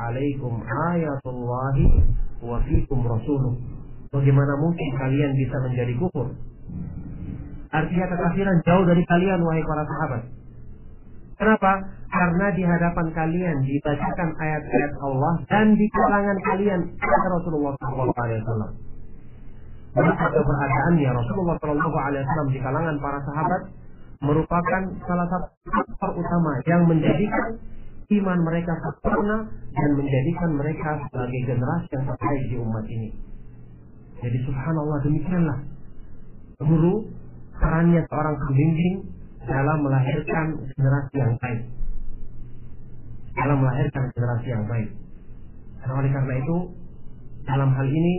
alaikum 0.04 0.54
ayatullahi 0.68 1.86
wa 2.44 2.58
fikum 2.68 3.00
rasuluh. 3.08 3.56
Bagaimana 4.12 4.54
mungkin 4.60 4.90
kalian 5.00 5.32
bisa 5.40 5.56
menjadi 5.64 5.94
kufur? 5.96 6.28
Artinya 7.72 8.06
kekafiran 8.12 8.58
jauh 8.68 8.84
dari 8.84 9.04
kalian 9.08 9.40
wahai 9.48 9.64
para 9.64 9.84
sahabat. 9.88 10.22
Kenapa? 11.42 11.74
Karena 12.14 12.54
di 12.54 12.62
hadapan 12.62 13.08
kalian 13.18 13.66
dibacakan 13.66 14.30
ayat-ayat 14.38 14.94
Allah 15.02 15.34
dan 15.50 15.74
di 15.74 15.90
kalangan 15.90 16.38
kalian 16.46 16.82
ada 17.02 17.28
Rasulullah 17.34 17.74
SAW. 17.82 18.70
Maka 19.98 20.26
keberadaannya 20.30 21.10
Rasulullah 21.10 21.58
SAW 21.58 22.46
di 22.54 22.60
kalangan 22.62 22.96
para 23.02 23.20
sahabat 23.26 23.62
merupakan 24.22 24.82
salah 25.10 25.28
satu 25.34 25.50
faktor 25.66 26.22
utama 26.22 26.62
yang 26.70 26.86
menjadikan 26.86 27.58
iman 28.22 28.40
mereka 28.46 28.78
sempurna 28.86 29.50
dan 29.50 29.90
menjadikan 29.98 30.50
mereka 30.62 31.02
sebagai 31.10 31.42
generasi 31.50 31.90
yang 31.90 32.06
terbaik 32.06 32.44
di 32.54 32.56
umat 32.62 32.86
ini. 32.86 33.10
Jadi 34.22 34.38
subhanallah 34.46 35.00
demikianlah 35.10 35.58
guru 36.62 37.10
perannya 37.58 38.06
seorang 38.06 38.36
pembimbing 38.46 39.21
dalam 39.46 39.78
melahirkan 39.82 40.46
generasi 40.76 41.16
yang 41.18 41.34
baik. 41.42 41.62
Dalam 43.32 43.58
melahirkan 43.64 44.04
generasi 44.14 44.48
yang 44.52 44.66
baik. 44.68 44.90
Nah, 45.82 45.94
oleh 45.98 46.12
karena 46.14 46.34
itu, 46.38 46.58
dalam 47.48 47.70
hal 47.74 47.88
ini 47.90 48.16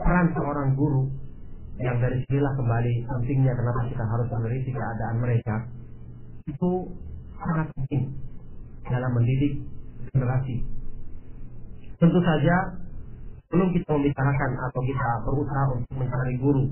peran 0.00 0.26
seorang 0.32 0.72
guru 0.74 1.12
yang 1.78 1.98
dari 1.98 2.22
sinilah 2.26 2.52
kembali 2.54 2.92
pentingnya 3.04 3.52
kenapa 3.52 3.80
kita 3.90 4.04
harus 4.06 4.28
meneliti 4.30 4.70
keadaan 4.70 5.16
mereka 5.18 5.56
itu 6.46 6.70
sangat 7.34 7.66
penting 7.74 8.14
dalam 8.86 9.10
mendidik 9.16 9.58
generasi. 10.12 10.62
Tentu 11.98 12.20
saja 12.22 12.78
belum 13.50 13.70
kita 13.74 13.86
membicarakan 13.90 14.50
atau 14.70 14.80
kita 14.82 15.08
berusaha 15.24 15.64
untuk 15.78 15.94
mencari 15.94 16.34
guru 16.38 16.64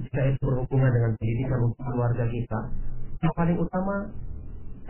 jika 0.00 0.20
itu 0.32 0.40
berhubungan 0.40 0.90
dengan 0.90 1.10
pendidikan 1.20 1.58
untuk 1.68 1.82
keluarga 1.84 2.24
kita. 2.28 2.58
Yang 3.20 3.34
paling 3.36 3.58
utama 3.60 3.96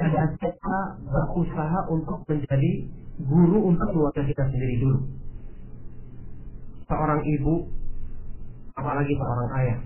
adalah 0.00 0.28
kita 0.38 0.78
berusaha 1.02 1.78
untuk 1.90 2.18
menjadi 2.30 2.72
guru 3.20 3.58
untuk 3.74 3.88
keluarga 3.90 4.22
kita 4.24 4.42
sendiri 4.48 4.74
dulu. 4.80 4.98
Seorang 6.86 7.20
ibu, 7.22 7.54
apalagi 8.74 9.12
seorang 9.14 9.48
ayah, 9.62 9.78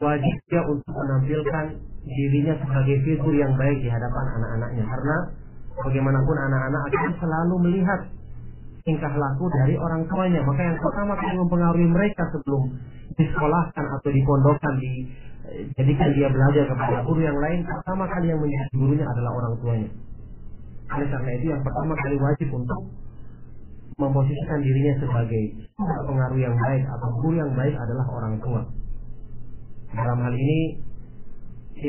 wajib 0.00 0.34
dia 0.48 0.62
untuk 0.68 0.92
menampilkan 0.94 1.64
dirinya 2.04 2.54
sebagai 2.60 2.96
figur 3.08 3.32
yang 3.32 3.56
baik 3.56 3.80
di 3.80 3.88
hadapan 3.88 4.24
anak-anaknya 4.36 4.84
karena 4.84 5.16
bagaimanapun 5.80 6.36
anak-anak 6.36 6.82
akan 6.92 7.12
selalu 7.18 7.54
melihat 7.68 8.00
tingkah 8.84 9.12
laku 9.16 9.48
dari 9.48 9.74
orang 9.80 10.04
tuanya. 10.06 10.40
Maka 10.44 10.60
yang 10.60 10.78
pertama 10.78 11.12
kali 11.16 11.34
mempengaruhi 11.40 11.88
mereka 11.88 12.22
sebelum 12.36 12.76
disekolahkan 13.16 13.84
atau 14.00 14.08
dipondokkan 14.12 14.74
di 14.78 15.08
jadikan 15.76 16.08
dia 16.16 16.28
belajar 16.28 16.64
kepada 16.68 17.04
guru 17.04 17.20
yang 17.20 17.36
lain, 17.36 17.64
pertama 17.64 18.04
kali 18.08 18.32
yang 18.32 18.40
menjadi 18.40 18.72
gurunya 18.76 19.06
adalah 19.08 19.32
orang 19.36 19.54
tuanya. 19.60 19.90
Oleh 20.84 21.08
karena 21.08 21.30
itu 21.40 21.46
yang 21.48 21.62
pertama 21.64 21.92
kali 21.96 22.16
wajib 22.20 22.48
untuk 22.52 22.80
memposisikan 23.94 24.58
dirinya 24.60 24.94
sebagai 25.00 25.44
pengaruh 25.78 26.38
yang 26.40 26.56
baik 26.56 26.84
atau 26.84 27.08
guru 27.22 27.40
yang 27.40 27.52
baik 27.56 27.76
adalah 27.76 28.06
orang 28.10 28.34
tua. 28.42 28.62
Dalam 29.94 30.18
hal 30.18 30.34
ini 30.34 30.60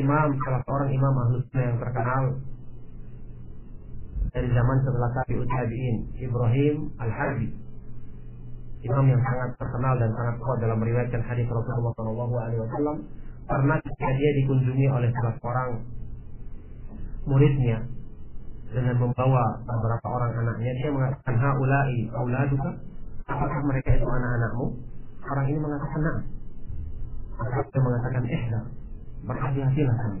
imam 0.00 0.30
salah 0.46 0.62
seorang 0.64 0.90
imam 0.94 1.14
ahlus 1.26 1.44
yang 1.50 1.76
terkenal 1.82 2.24
dari 4.36 4.48
zaman 4.52 4.76
setelah 4.84 5.08
tabi'ut 5.16 5.48
tabi'in 5.48 5.96
Ibrahim 6.20 6.92
Al-Harbi. 7.00 7.48
Imam 8.84 9.04
yang 9.08 9.22
sangat 9.24 9.56
terkenal 9.56 9.96
dan 9.96 10.12
sangat 10.12 10.36
kuat 10.44 10.60
dalam 10.60 10.76
meriwayatkan 10.76 11.24
hadis 11.24 11.48
Rasulullah 11.48 11.96
Shallallahu 11.96 12.34
Alaihi 12.36 12.60
Wasallam. 12.60 12.96
Pernah 13.48 13.80
ketika 13.80 14.10
dia 14.12 14.30
dikunjungi 14.44 14.86
oleh 14.92 15.08
salah 15.16 15.34
seorang 15.40 15.70
muridnya 17.24 17.78
dengan 18.68 19.00
membawa 19.00 19.44
beberapa 19.64 20.06
orang 20.12 20.32
anaknya. 20.44 20.72
Dia 20.84 20.90
mengatakan 20.92 21.34
haulai 21.40 21.96
auladuka? 22.12 22.70
Apakah 23.32 23.60
mereka 23.64 23.96
itu 23.96 24.04
anak-anakmu? 24.04 24.66
Orang 25.24 25.46
ini 25.48 25.58
mengatakan 25.58 26.00
nah. 26.04 26.18
Maka 27.40 27.58
dia 27.72 27.80
mengatakan 27.80 28.22
eh 28.28 28.42
berhati-hatilah 29.26 29.96
kamu 29.96 30.20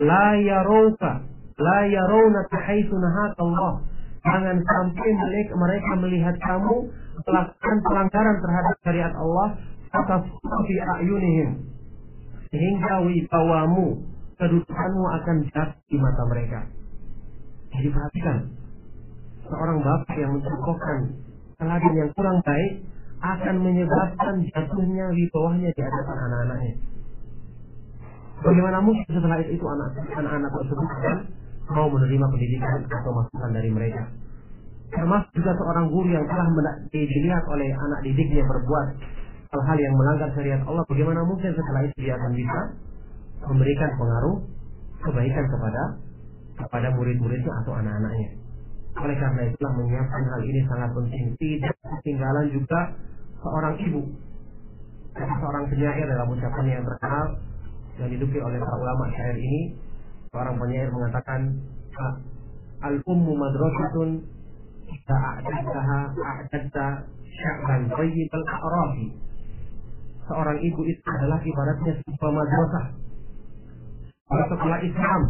la 0.00 0.28
yarouka 0.40 1.12
la 1.60 1.78
yarawna 1.86 2.40
haitsu 2.48 2.96
Allah 2.96 3.72
jangan 4.24 4.56
sampai 4.60 5.08
mereka, 5.56 5.92
melihat 6.00 6.36
kamu 6.40 6.76
melakukan 7.24 7.76
pelanggaran 7.84 8.36
terhadap 8.40 8.74
syariat 8.84 9.12
Allah 9.16 9.48
atas 9.90 10.22
fi 10.40 10.74
ayunihim. 11.00 11.50
Sehingga 12.50 13.06
wibawamu 13.06 14.02
kedudukanmu 14.40 15.04
akan 15.20 15.36
jatuh 15.52 15.80
di 15.86 15.96
mata 16.00 16.22
mereka. 16.26 16.60
Jadi 17.70 17.88
perhatikan 17.92 18.38
seorang 19.46 19.78
bapak 19.84 20.16
yang 20.18 20.32
mencontohkan 20.34 20.98
teladan 21.60 21.94
yang 21.94 22.10
kurang 22.16 22.38
baik 22.42 22.72
akan 23.20 23.56
menyebabkan 23.60 24.34
jatuhnya 24.48 25.06
di 25.12 25.24
bawahnya 25.28 25.70
di 25.70 25.80
hadapan 25.84 26.16
anak-anaknya. 26.24 26.74
Bagaimana 28.40 28.80
mungkin 28.80 29.04
setelah 29.04 29.36
itu, 29.44 29.60
anak-anak 30.16 30.50
tersebut 30.56 30.86
akan 30.88 31.18
mau 31.70 31.86
menerima 31.86 32.26
pendidikan 32.30 32.78
atau 32.86 33.10
masukan 33.14 33.50
dari 33.54 33.70
mereka. 33.70 34.02
Termasuk 34.90 35.30
juga 35.38 35.54
seorang 35.54 35.86
guru 35.86 36.10
yang 36.10 36.26
telah 36.26 36.46
dilihat 36.90 37.44
oleh 37.46 37.70
anak 37.70 38.00
didiknya 38.02 38.42
berbuat 38.42 38.88
hal-hal 39.50 39.78
yang 39.78 39.94
melanggar 39.94 40.28
syariat 40.34 40.62
Allah, 40.66 40.82
bagaimana 40.86 41.22
mungkin 41.26 41.50
setelah 41.54 41.82
itu 41.86 41.96
dia 42.02 42.14
akan 42.18 42.32
bisa 42.34 42.60
memberikan 43.46 43.90
pengaruh 43.98 44.36
kebaikan 45.00 45.46
kepada 45.46 45.82
kepada 46.58 46.88
murid-muridnya 46.94 47.52
atau 47.64 47.72
anak-anaknya. 47.78 48.30
Oleh 49.00 49.16
karena 49.16 49.42
itulah 49.46 49.72
menyiapkan 49.78 50.22
hal 50.26 50.40
ini 50.42 50.60
sangat 50.66 50.90
penting. 50.92 51.24
Tidak 51.38 51.74
ketinggalan 51.86 52.46
juga 52.50 52.80
seorang 53.40 53.74
ibu, 53.80 54.02
seorang 55.14 55.64
penyair 55.70 56.04
dalam 56.04 56.26
ucapannya 56.34 56.72
yang 56.78 56.84
terkenal 56.84 57.26
yang 58.02 58.08
didukung 58.10 58.42
oleh 58.42 58.58
para 58.58 58.76
ulama 58.76 59.04
syair 59.14 59.36
ini 59.38 59.76
Seorang 60.30 60.62
penyair 60.62 60.86
mengatakan 60.94 61.58
Al-ummu 62.86 63.34
madrasatun 63.34 64.22
Ika 64.86 65.16
a'dadaha 65.18 66.00
a'dadda 66.14 66.86
sya'ban 67.26 67.90
tayyib 67.90 68.30
al-a'rafi 68.30 69.10
Seorang 70.30 70.62
ibu 70.62 70.86
itu 70.86 71.02
adalah 71.02 71.42
ibaratnya 71.42 71.92
sebuah 72.06 72.30
madrasah. 72.30 72.86
Setelah 74.30 74.78
Islam. 74.86 75.22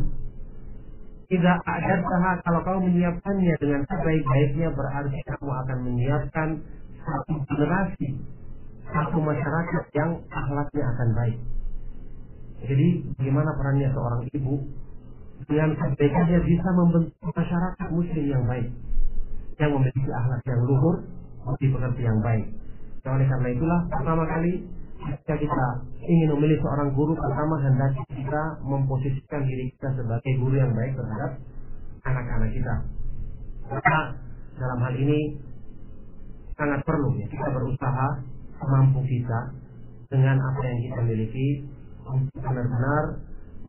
Tidak 1.33 1.59
ada 1.65 1.95
saha 2.05 2.33
kalau 2.45 2.61
kau 2.69 2.79
menyiapkannya 2.85 3.55
dengan 3.57 3.81
sebaik-baiknya 3.89 4.69
berarti 4.77 5.19
kamu 5.25 5.53
akan 5.65 5.79
menyiapkan 5.89 6.49
satu 7.01 7.33
generasi, 7.49 8.21
satu 8.93 9.17
masyarakat 9.25 9.85
yang 9.97 10.21
akhlaknya 10.29 10.85
akan 10.85 11.09
baik. 11.17 11.39
Jadi 12.61 12.89
bagaimana 13.17 13.57
perannya 13.57 13.89
seorang 13.95 14.23
ibu 14.37 14.69
dengan 15.49 15.71
kebaikannya 15.77 16.41
bisa 16.45 16.69
membentuk 16.77 17.33
masyarakat 17.33 17.89
muslim 17.93 18.25
yang 18.27 18.45
baik, 18.45 18.69
yang 19.57 19.71
memiliki 19.73 20.11
akhlak 20.11 20.43
yang 20.45 20.61
luhur, 20.67 20.97
budi 21.45 21.67
pekerti 21.73 22.03
yang 22.05 22.21
baik. 22.21 22.47
Dan 23.01 23.17
oleh 23.17 23.27
karena 23.29 23.49
itulah 23.57 23.81
pertama 23.89 24.25
kali 24.29 24.53
jika 25.01 25.35
kita 25.41 25.67
ingin 26.05 26.29
memilih 26.37 26.61
seorang 26.61 26.93
guru 26.93 27.17
pertama 27.17 27.57
hendaknya 27.65 28.05
kita 28.13 28.43
memposisikan 28.61 29.41
diri 29.49 29.73
kita 29.73 29.89
sebagai 29.97 30.33
guru 30.37 30.61
yang 30.61 30.73
baik 30.77 30.93
terhadap 30.93 31.41
anak-anak 32.05 32.51
kita. 32.53 32.75
Maka 33.73 33.99
dalam 34.61 34.79
hal 34.85 34.95
ini 35.01 35.41
sangat 36.61 36.85
perlu 36.85 37.17
ya 37.17 37.27
kita 37.33 37.49
berusaha 37.49 38.09
mampu 38.61 39.01
kita 39.09 39.57
dengan 40.13 40.37
apa 40.37 40.61
yang 40.69 40.79
kita 40.85 41.01
miliki 41.09 41.49
untuk 42.05 42.41
benar-benar 42.45 43.05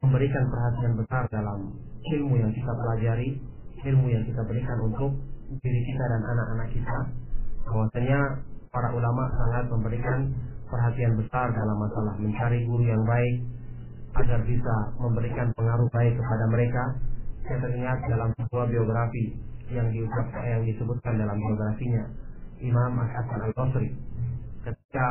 memberikan 0.01 0.43
perhatian 0.49 0.93
besar 0.97 1.23
dalam 1.29 1.77
ilmu 2.17 2.33
yang 2.41 2.51
kita 2.51 2.73
pelajari, 2.73 3.37
ilmu 3.85 4.05
yang 4.09 4.23
kita 4.25 4.41
berikan 4.49 4.77
untuk 4.81 5.13
diri 5.61 5.81
kita 5.85 6.03
dan 6.09 6.21
anak-anak 6.25 6.67
kita. 6.73 6.97
Bahwasanya 7.69 8.19
para 8.73 8.89
ulama 8.97 9.29
sangat 9.37 9.65
memberikan 9.69 10.19
perhatian 10.65 11.13
besar 11.21 11.53
dalam 11.53 11.77
masalah 11.77 12.13
mencari 12.17 12.65
guru 12.65 12.81
yang 12.81 13.03
baik 13.05 13.35
agar 14.11 14.41
bisa 14.43 14.75
memberikan 14.97 15.53
pengaruh 15.53 15.87
baik 15.93 16.17
kepada 16.17 16.45
mereka. 16.49 16.83
Saya 17.45 17.57
teringat 17.61 17.99
dalam 18.05 18.29
sebuah 18.37 18.65
biografi 18.69 19.37
yang 19.71 19.87
diucapkan 19.89 20.43
yang 20.45 20.61
disebutkan 20.67 21.13
dalam 21.15 21.37
biografinya 21.39 22.03
Imam 22.61 22.91
Al-Hasan 23.01 23.39
Al-Basri 23.49 23.89
ketika 24.61 25.07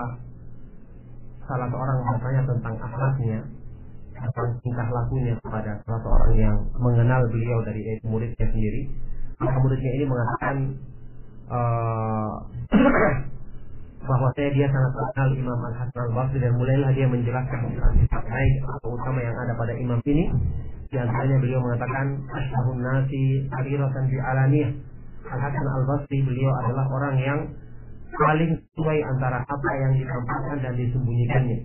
salah 1.43 1.67
seorang 1.67 1.99
bertanya 2.07 2.43
tentang 2.47 2.75
akhlaknya 2.79 3.41
tentang 4.21 4.49
tingkah 4.61 4.89
lakunya 4.93 5.35
kepada 5.41 5.81
salah 5.85 6.01
seorang 6.05 6.33
yang 6.37 6.57
mengenal 6.77 7.21
beliau 7.33 7.59
dari 7.65 7.83
muridnya 8.05 8.47
sendiri 8.53 9.11
maka 9.41 9.57
muridnya 9.57 9.91
ini 9.97 10.05
mengatakan 10.05 10.57
uh, 11.49 12.33
bahwa 14.11 14.29
saya 14.37 14.53
dia 14.53 14.69
sangat 14.69 14.93
kenal 14.93 15.29
Imam 15.33 15.61
Al 15.65 15.75
Hasan 15.81 15.97
Al 15.97 16.13
Basri 16.13 16.39
dan 16.45 16.53
mulailah 16.61 16.93
dia 16.93 17.09
menjelaskan 17.09 17.59
sifat 17.73 18.23
baik 18.29 18.55
atau 18.69 18.89
utama 18.93 19.21
yang 19.25 19.37
ada 19.41 19.53
pada 19.57 19.73
imam 19.73 20.01
ini. 20.05 20.29
Di 20.91 20.99
antaranya 20.99 21.39
beliau 21.39 21.61
mengatakan 21.63 22.21
ashabun 22.29 22.85
nasi 22.85 23.49
akhiratan 23.49 24.05
di 24.13 24.17
alaniyah. 24.21 24.71
Al 25.33 25.41
Hasan 25.41 25.67
Al 25.69 25.85
Basri 25.89 26.19
beliau 26.21 26.53
adalah 26.61 26.85
orang 26.93 27.17
yang 27.17 27.41
paling 28.13 28.53
sesuai 28.61 28.99
antara 29.17 29.41
apa 29.41 29.71
yang 29.81 29.93
ditampakkan 29.97 30.57
dan 30.69 30.73
disembunyikannya. 30.77 31.59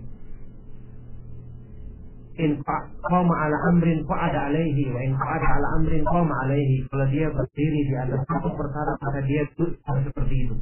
In 2.36 2.60
qama 2.60 3.34
ala 3.34 3.56
amrin 3.72 4.04
ada 4.04 4.52
alaihi 4.52 4.92
wa 4.92 5.00
in 5.00 5.16
ada 5.16 5.48
ala 5.56 5.66
amrin 5.80 6.04
qama 6.04 6.34
alaihi. 6.44 6.84
Kalau 6.92 7.06
dia 7.08 7.32
berdiri 7.32 7.80
di 7.88 7.94
atas 7.96 8.20
satu 8.28 8.52
perkara 8.52 8.92
maka 9.00 9.20
dia 9.24 9.42
seperti 9.56 10.36
itu 10.44 10.56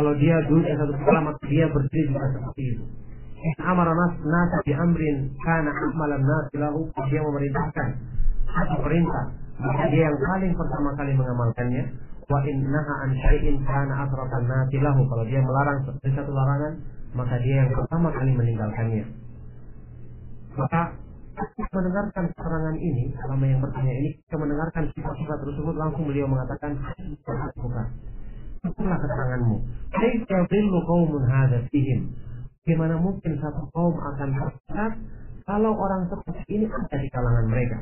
kalau 0.00 0.16
dia 0.16 0.32
duduk 0.48 0.64
di 0.64 0.72
satu 0.80 0.96
sekolah 0.96 1.20
maka 1.28 1.44
dia 1.44 1.68
berdiri 1.68 2.08
juga 2.08 2.24
seperti 2.32 2.62
itu. 2.72 2.84
Amar 3.60 3.84
nas 3.84 4.14
nas 4.24 4.52
di 4.64 4.72
amrin 4.72 5.28
karena 5.44 5.72
amalan 5.72 6.24
nas 6.24 6.46
lahu 6.56 6.88
dia 7.12 7.20
memerintahkan 7.20 7.88
satu 8.48 8.80
perintah 8.80 9.24
maka 9.60 9.84
dia 9.92 10.08
yang 10.08 10.16
paling 10.16 10.52
pertama 10.56 10.88
kali 10.96 11.12
mengamalkannya 11.12 11.84
wa 12.32 12.40
innaha 12.48 12.94
an 13.04 13.10
syai'in 13.12 13.60
kana 13.64 14.08
asrafan 14.08 14.44
nas 14.48 14.72
lahu 14.72 15.00
kalau 15.04 15.24
dia 15.28 15.40
melarang 15.44 15.78
dari 15.84 16.12
satu 16.16 16.32
larangan 16.32 16.72
maka 17.12 17.36
dia 17.44 17.64
yang 17.64 17.70
pertama 17.76 18.08
kali 18.08 18.32
meninggalkannya 18.32 19.04
maka 20.56 20.82
mendengarkan 21.72 22.24
keterangan 22.34 22.76
ini 22.76 23.14
selama 23.16 23.44
yang 23.46 23.60
bertanya 23.62 23.94
ini 23.94 24.08
kita 24.24 24.36
mendengarkan 24.36 24.84
sifat-sifat 24.92 25.38
tersebut 25.44 25.74
langsung 25.76 26.04
beliau 26.08 26.26
mengatakan 26.28 26.76
bukan 26.76 27.86
Itulah 28.60 28.98
keteranganmu. 29.00 29.56
Bagaimana 32.60 32.94
mungkin 33.00 33.32
satu 33.40 33.62
kaum 33.72 33.96
akan 33.96 34.28
tersesat 34.36 34.92
kalau 35.48 35.72
orang 35.72 36.12
seperti 36.12 36.44
ini 36.60 36.66
ada 36.68 36.96
di 37.00 37.08
kalangan 37.08 37.46
mereka? 37.48 37.78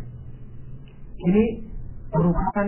Ini 1.19 1.45
merupakan 2.15 2.67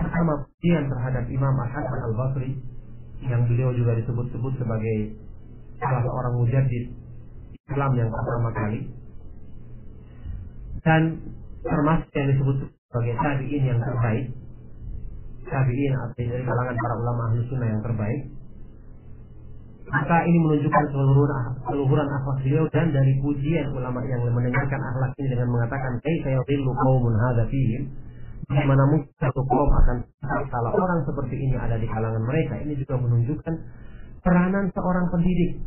pertama 0.00 0.32
pujian 0.48 0.88
terhadap 0.88 1.24
Imam 1.28 1.54
Al-Hasan 1.60 2.00
Al-Basri 2.08 2.50
yang 3.28 3.44
beliau 3.44 3.76
juga 3.76 4.00
disebut-sebut 4.00 4.56
sebagai 4.56 5.20
salah 5.76 6.00
seorang 6.00 6.34
mujadid 6.40 6.84
Islam 7.52 7.92
yang 8.00 8.08
pertama 8.08 8.48
kali 8.56 8.80
dan 10.84 11.02
termasuk 11.60 12.10
yang 12.16 12.28
disebut 12.32 12.56
sebagai 12.90 13.14
tabi'in 13.20 13.64
yang 13.64 13.80
terbaik. 13.80 14.26
Tabi'in 15.46 15.92
atau 15.94 16.14
dari 16.16 16.44
kalangan 16.46 16.76
para 16.78 16.94
ulama 16.98 17.20
ahli 17.30 17.40
sunnah 17.50 17.68
yang 17.68 17.82
terbaik. 17.84 18.20
Maka 19.90 20.22
ini 20.22 20.38
menunjukkan 20.38 20.84
keluhuran 20.94 21.44
keluhuran 21.66 22.06
akhlak 22.06 22.38
beliau 22.46 22.64
dan 22.70 22.94
dari 22.94 23.18
pujian 23.18 23.74
ulama 23.74 23.98
yang 24.06 24.22
mendengarkan 24.22 24.78
akhlak 24.78 25.10
ini 25.18 25.34
dengan 25.34 25.50
mengatakan 25.50 25.98
kaifa 25.98 26.30
yadhillu 26.30 26.70
qaumun 26.70 27.14
hadza 27.18 27.44
fihim? 27.50 27.90
Bagaimana 28.46 28.82
mungkin 28.86 29.10
satu 29.18 29.42
kaum 29.46 29.70
akan 29.70 29.96
kalau 30.50 30.70
orang 30.78 31.02
seperti 31.06 31.34
ini 31.38 31.58
ada 31.58 31.74
di 31.74 31.90
kalangan 31.90 32.22
mereka? 32.22 32.62
Ini 32.62 32.74
juga 32.78 33.02
menunjukkan 33.02 33.54
peranan 34.22 34.70
seorang 34.74 35.06
pendidik. 35.10 35.58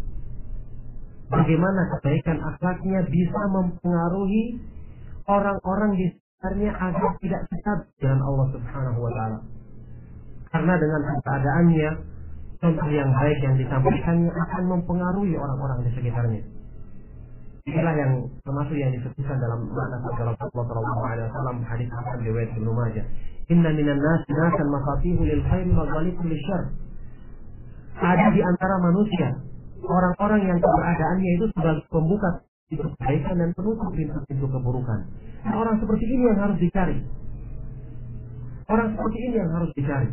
Bagaimana 1.27 1.81
kebaikan 1.97 2.37
akhlaknya 2.43 3.03
bisa 3.07 3.41
mempengaruhi 3.51 4.43
orang-orang 5.27 5.91
di 5.95 6.05
sekitarnya 6.11 6.71
agar 6.75 7.11
tidak 7.23 7.41
sesat 7.47 7.79
dengan 7.99 8.19
Allah 8.23 8.47
Subhanahu 8.51 8.99
wa 8.99 9.11
taala 9.15 9.39
karena 10.53 10.73
dengan 10.77 11.01
keadaannya 11.25 11.89
contoh 12.61 12.89
yang 12.93 13.09
baik 13.11 13.39
yang 13.41 13.55
disampaikannya 13.57 14.31
akan 14.31 14.63
mempengaruhi 14.69 15.33
orang-orang 15.35 15.83
di 15.83 15.91
sekitarnya. 15.97 16.43
Inilah 17.63 17.95
yang 17.95 18.11
termasuk 18.43 18.75
yang 18.75 18.91
disebutkan 18.91 19.39
dalam 19.39 19.71
makna 19.71 19.97
sabda 20.03 20.35
Rasulullah 20.35 20.67
Shallallahu 20.67 21.01
Alaihi 21.07 21.25
Wasallam 21.31 21.57
hadis 21.63 21.87
Hasan 21.95 22.19
riwayat 22.27 22.49
Ibnu 22.59 22.71
Majah. 22.75 23.05
Inna 23.47 23.71
minan 23.71 23.99
nas 24.03 24.21
nasan 24.27 24.67
mafatihu 24.67 25.21
lil 25.23 25.41
khairi 25.47 25.71
wa 25.71 25.87
lisyarr. 26.03 26.63
Ada 28.03 28.27
di 28.35 28.41
antara 28.43 28.75
manusia 28.83 29.27
orang-orang 29.83 30.41
yang 30.47 30.59
keberadaannya 30.59 31.31
itu 31.39 31.45
sebagai 31.55 31.83
pembuka 31.87 32.29
kebaikan 32.77 33.35
dan 33.37 33.49
penutup 33.53 33.89
pintu-pintu 33.93 34.45
keburukan. 34.49 34.99
Nah, 35.43 35.53
orang 35.59 35.75
seperti 35.81 36.05
ini 36.07 36.23
yang 36.29 36.39
harus 36.39 36.57
dicari. 36.57 36.97
Orang 38.69 38.95
seperti 38.95 39.17
ini 39.19 39.35
yang 39.37 39.51
harus 39.51 39.71
dicari. 39.75 40.09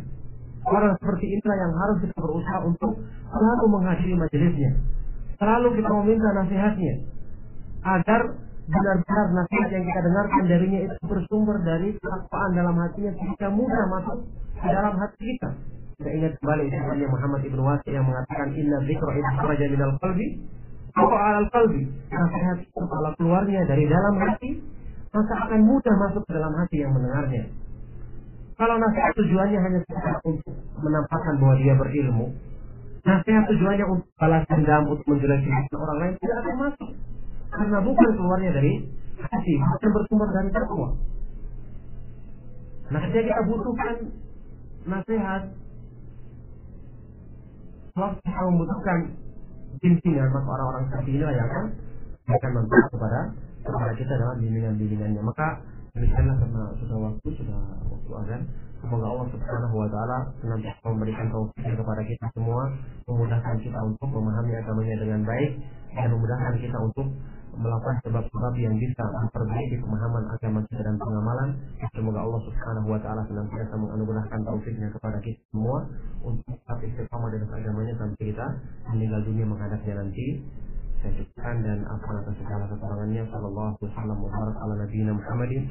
Orang 0.61 0.93
seperti 1.01 1.25
inilah 1.25 1.57
yang 1.57 1.73
harus 1.73 1.97
kita 2.05 2.17
berusaha 2.21 2.59
untuk 2.61 2.91
selalu 3.33 3.65
menghadiri 3.73 4.13
majelisnya. 4.13 4.71
Selalu 5.41 5.67
kita 5.81 5.89
meminta 5.89 6.29
nasihatnya. 6.37 6.93
Agar 7.81 8.21
benar-benar 8.69 9.25
nasihat 9.41 9.69
yang 9.73 9.83
kita 9.89 9.99
dengarkan 10.05 10.43
darinya 10.45 10.79
itu 10.85 10.95
bersumber 11.09 11.57
dari 11.65 11.97
ketakwaan 11.97 12.51
dalam 12.53 12.75
hatinya 12.77 13.11
sehingga 13.17 13.47
mudah 13.49 13.83
masuk 13.89 14.17
ke 14.61 14.67
dalam 14.69 14.93
hati 15.01 15.17
kita. 15.17 15.49
Kita 15.97 16.09
ingat 16.13 16.33
kembali 16.41 16.61
ucapannya 16.69 17.07
Muhammad 17.09 17.41
Ibn 17.45 17.59
Wasi 17.61 17.89
yang 17.93 18.05
mengatakan 18.05 18.47
Inna 18.53 18.77
dzikra 18.85 19.11
itu 19.17 19.31
kharaja 19.37 19.65
minal 19.65 19.93
qalbi 19.97 20.27
apa 20.91 21.15
alal 21.15 21.47
qalbi. 21.51 21.83
Nasihat 22.11 22.57
kalau 22.75 23.11
keluarnya 23.15 23.61
dari 23.67 23.85
dalam 23.87 24.15
hati 24.19 24.51
maka 25.11 25.33
akan 25.47 25.59
mudah 25.67 25.95
masuk 26.07 26.23
ke 26.23 26.31
dalam 26.31 26.53
hati 26.55 26.77
yang 26.79 26.91
mendengarnya. 26.95 27.51
Kalau 28.55 28.75
nasihat 28.79 29.11
tujuannya 29.17 29.59
hanya 29.59 29.79
untuk 30.23 30.55
menampakkan 30.79 31.33
bahwa 31.41 31.55
dia 31.59 31.73
berilmu, 31.75 32.31
nasihat 33.03 33.43
tujuannya 33.49 33.85
untuk 33.89 34.07
balas 34.15 34.45
dendam, 34.47 34.87
untuk 34.87 35.05
menjelek 35.09 35.43
orang 35.75 35.97
lain 35.99 36.13
tidak 36.21 36.37
akan 36.45 36.55
masuk. 36.69 36.89
Karena 37.51 37.77
bukan 37.83 38.09
keluarnya 38.15 38.51
dari 38.55 38.73
hati, 39.19 39.53
bukan 39.59 39.89
bersumber 39.91 40.29
dari 40.31 40.49
takwa. 40.55 40.89
Nah, 42.91 42.99
ketika 43.07 43.23
kita 43.23 43.41
butuhkan 43.47 43.95
nasihat, 44.87 45.41
kita 47.95 48.41
membutuhkan 48.47 48.99
bimbingan, 49.79 50.27
maka 50.35 50.47
orang-orang 50.49 50.83
seperti 50.91 51.09
inilah 51.15 51.33
yang 51.35 51.47
akan 51.47 51.65
akan 52.27 52.51
membantu 52.57 52.87
kepada 52.97 53.19
kepada 53.61 53.93
kita 53.95 54.13
dalam 54.19 54.35
bimbingan-bimbingannya. 54.41 55.21
Maka 55.23 55.47
demikianlah 55.95 56.35
karena 56.41 56.63
sudah 56.81 56.97
waktu 56.99 57.27
sudah 57.39 57.59
waktu 57.87 58.11
azan 58.25 58.41
semoga 58.81 59.05
Allah 59.07 59.27
subhanahu 59.29 59.75
wa 59.77 59.87
taala 59.87 60.17
senantiasa 60.41 60.85
memberikan 60.89 61.27
taufik 61.29 61.63
kepada 61.63 62.01
kita 62.03 62.25
semua 62.33 62.61
memudahkan 63.07 63.55
kita 63.61 63.79
untuk 63.85 64.09
memahami 64.09 64.51
agamanya 64.57 64.95
dengan 64.99 65.21
baik 65.23 65.51
dan 65.95 66.07
memudahkan 66.11 66.53
kita 66.59 66.77
untuk 66.81 67.07
melakukan 67.57 67.99
sebab-sebab 68.07 68.53
yang 68.55 68.75
bisa 68.79 69.03
memperbaiki 69.11 69.75
pemahaman 69.83 70.23
agama 70.31 70.63
kita 70.71 70.81
dan 70.87 70.95
pengamalan. 70.95 71.49
Semoga 71.91 72.23
Allah 72.23 72.41
Subhanahu 72.47 72.87
wa 72.87 72.99
taala 73.03 73.21
senantiasa 73.27 73.75
menganugerahkan 73.75 74.39
taufiknya 74.47 74.87
kepada 74.95 75.19
kita 75.19 75.41
semua 75.51 75.83
untuk 76.23 76.47
tetap 76.47 76.79
istiqamah 76.79 77.27
dalam 77.27 77.49
agamanya 77.51 77.93
sampai 77.99 78.23
kita 78.23 78.45
meninggal 78.87 79.21
dunia 79.27 79.45
menghadapnya 79.45 79.93
nanti. 79.99 80.27
Saya 81.01 81.17
cukupkan 81.17 81.55
dan 81.65 81.81
afwan 81.89 82.21
atas 82.21 82.35
segala 82.37 82.63
kekurangannya. 82.69 83.23
Sallallahu 83.33 83.69
alaihi 83.73 83.89
wasallam 83.89 84.19
ala 84.61 84.73
nabiyina 84.85 85.11
Muhammadin 85.17 85.63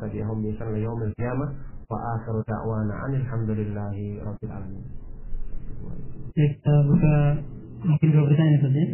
tabi'ahum 0.00 0.40
bi 0.40 0.48
ihsan 0.52 0.68
ila 0.72 0.78
yaumil 0.80 1.12
qiyamah. 1.16 1.48
Wa 1.88 1.96
akhiru 2.16 2.44
da'wana 2.44 2.94
anil 3.08 3.24
hamdulillahi 3.24 4.20
rabbil 4.20 4.52
alamin. 4.52 4.84
Ya, 6.36 6.46
kita 6.52 6.74
buka 6.84 7.40
mungkin 7.84 8.08
dua 8.12 8.24
pertanyaan 8.28 8.60
saja. 8.60 8.84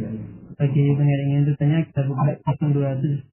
Bagi 0.54 0.94
pendengar 0.94 1.18
yang 1.18 1.30
ingin 1.34 1.50
bertanya, 1.50 1.82
kita 1.90 2.06
buka 2.06 2.38
0217 2.62 3.26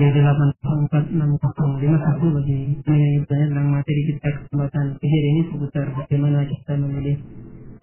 Ya, 0.00 0.08
8046051 0.16 2.32
bagi 2.40 2.80
pendengar 2.80 3.08
yang 3.12 3.20
bertanya 3.20 3.52
tentang 3.52 3.68
materi 3.68 4.00
kita 4.08 4.32
kesempatan 4.32 4.96
kejadian 4.96 5.28
ini 5.28 5.44
seputar 5.52 5.92
bagaimana 5.92 6.48
kita 6.48 6.72
memilih 6.72 7.20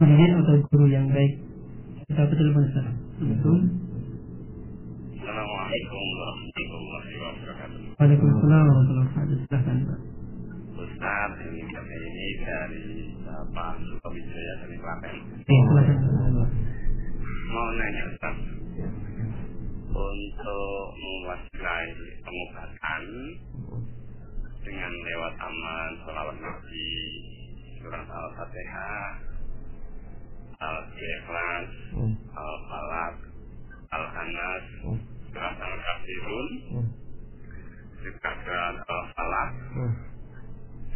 pendidik 0.01 0.33
atau 0.33 0.57
guru 0.65 0.89
yang 0.89 1.13
baik. 1.13 1.45
Kita 2.09 2.25
betul 2.25 2.57
Ustaz. 2.57 2.89
Betul. 3.21 3.69
Assalamualaikum 5.37 6.05
warahmatullahi 6.17 7.13
wabarakatuh. 7.21 7.79
Waalaikumsalam 8.01 8.63
warahmatullahi 8.65 9.05
wabarakatuh. 9.05 9.37
Silahkan 9.45 9.77
Pak. 9.85 9.99
Ustaz, 10.81 11.31
ini 11.45 11.61
kami 11.61 11.93
ini 12.09 12.27
dari 12.41 12.85
Bapak 13.21 13.73
Sukawijaya 13.85 14.53
dari 14.65 14.75
Klaten. 14.81 15.15
Ya, 15.45 15.59
silahkan. 15.61 15.97
Mau 17.53 17.69
nanya 17.69 18.03
Ustaz, 18.09 18.37
untuk 19.93 20.85
mewaspadai 20.97 21.85
pengobatan 22.25 23.03
dengan 24.65 24.89
lewat 24.89 25.33
aman 25.37 25.89
selawat 26.01 26.37
Nabi, 26.41 26.89
surat 27.77 28.09
Al-Fatihah, 28.09 29.09
Al-Ikhlas, 30.65 31.69
Hmm. 31.93 32.13
Al-Falak, 32.25 33.15
Al-Anas, 33.93 34.65
Hmm. 34.81 35.06
Surat 35.37 35.53
Al-Kafirun, 35.53 36.47
Hmm. 36.73 36.87
Al-Falak, 38.89 39.51
Hmm. 39.69 39.93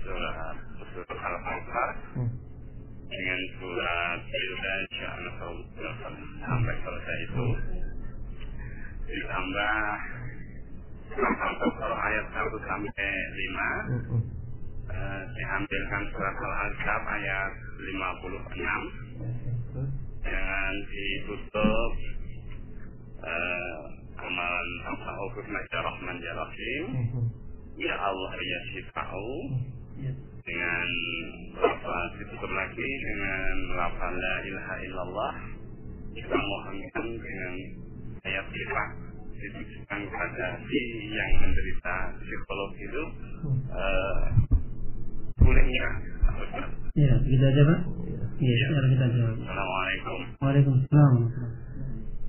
surat 0.01 0.57
surat 0.97 1.95
Hmm. 2.17 2.29
dengan 3.05 3.41
surat 3.61 4.19
Al 4.25 5.25
sampai 6.41 6.75
selesai 6.81 7.17
itu 7.29 7.45
ditambah 9.13 9.77
kalau 11.77 11.97
ayat 12.01 12.25
1 12.33 12.57
sampai 12.65 13.13
5 13.13 13.69
Hmm. 13.93 14.01
Hmm. 14.09 14.21
eh, 14.89 15.21
diambilkan 15.37 16.03
surat 16.17 16.33
Al-Ahzab 16.33 17.01
ayat 17.13 17.51
56 17.77 18.81
Terus? 19.69 19.89
dengan 20.25 20.73
ditutup 20.89 21.91
eh, 23.21 24.00
amalan 24.21 24.67
Ta'awuf 25.01 25.35
Majah 25.49 25.81
Rahman 25.81 26.17
Ya 26.21 26.33
Rahim 26.37 26.83
Hmm. 27.11 27.27
Ya 27.77 27.95
Allah 27.97 28.31
Ya 28.37 28.59
Syifa'u 28.73 29.33
Ya. 30.01 30.11
dengan 30.41 30.87
lafaz 31.61 32.09
ditutup 32.17 32.49
lagi 32.49 32.89
dengan 33.05 33.55
lafaz 33.77 34.13
la 34.17 34.35
ilaha 34.45 34.75
illallah 34.81 35.33
kita 36.17 36.35
mohonkan 36.35 37.07
dengan 37.21 37.53
ayat 38.25 38.45
sifat 38.49 38.89
ditujukan 39.41 39.99
kepada 40.09 40.47
si 40.65 40.81
yang 41.09 41.31
menderita 41.41 41.95
psikolog 42.21 42.71
itu 42.77 43.03
eh, 43.73 44.23
bolehnya. 45.41 45.87
Ya, 46.93 47.13
aja 47.17 47.61
Pak. 47.65 47.79
Iya, 48.41 48.53
sekarang 48.67 48.89
kita 48.93 49.05
jawab. 49.17 49.35
Assalamualaikum 49.37 50.19
Waalaikumsalam 50.41 51.15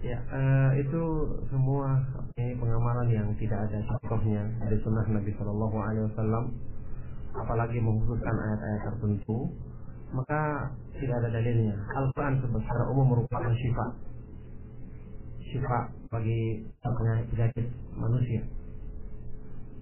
Ya, 0.02 0.18
eh, 0.18 0.82
itu 0.82 1.02
semua 1.46 1.94
ini 2.34 2.58
pengamalan 2.58 3.06
yang 3.06 3.30
tidak 3.38 3.70
ada 3.70 3.78
contohnya 3.86 4.42
dari 4.58 4.74
sunnah 4.82 5.06
Nabi 5.06 5.30
Shallallahu 5.38 5.78
Alaihi 5.78 6.10
Wasallam, 6.10 6.44
apalagi 7.38 7.78
mengkhususkan 7.78 8.34
ayat-ayat 8.34 8.82
tertentu, 8.90 9.54
maka 10.10 10.74
tidak 10.98 11.22
ada 11.22 11.38
dalilnya. 11.38 11.78
Al-Quran 11.94 12.34
secara 12.34 12.84
umum 12.90 13.14
merupakan 13.14 13.54
syifa, 13.54 13.86
syifa 15.38 15.78
bagi 16.10 16.66
penyakit 17.30 17.70
manusia. 17.94 18.42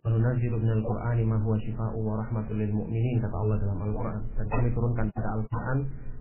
Menunazzilu 0.05 0.61
minal 0.61 0.85
Qur'ani 0.85 1.25
ma 1.25 1.41
huwa 1.41 1.57
syifa'u 1.65 1.97
wa 1.97 2.21
rahmatul 2.21 2.61
lil 2.61 2.73
mu'minin 2.73 3.25
kata 3.25 3.37
Allah 3.41 3.57
dalam 3.57 3.89
Al-Qur'an. 3.89 4.21
Dan 4.37 4.47
kami 4.53 4.69
turunkan 4.77 5.09
pada 5.17 5.29
Al-Qur'an 5.41 5.79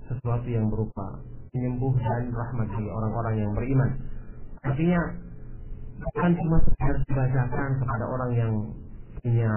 sesuatu 0.08 0.48
yang 0.48 0.72
berupa 0.72 1.20
penyembuh 1.52 1.94
dan 2.00 2.30
rahmat 2.34 2.68
bagi 2.70 2.90
orang-orang 2.90 3.36
yang 3.42 3.52
beriman. 3.54 3.90
Artinya 4.64 5.02
bukan 6.00 6.32
cuma 6.40 6.58
sekedar 6.64 6.96
dibacakan 7.08 7.70
kepada 7.80 8.06
orang 8.08 8.32
yang 8.36 8.54
punya 9.20 9.52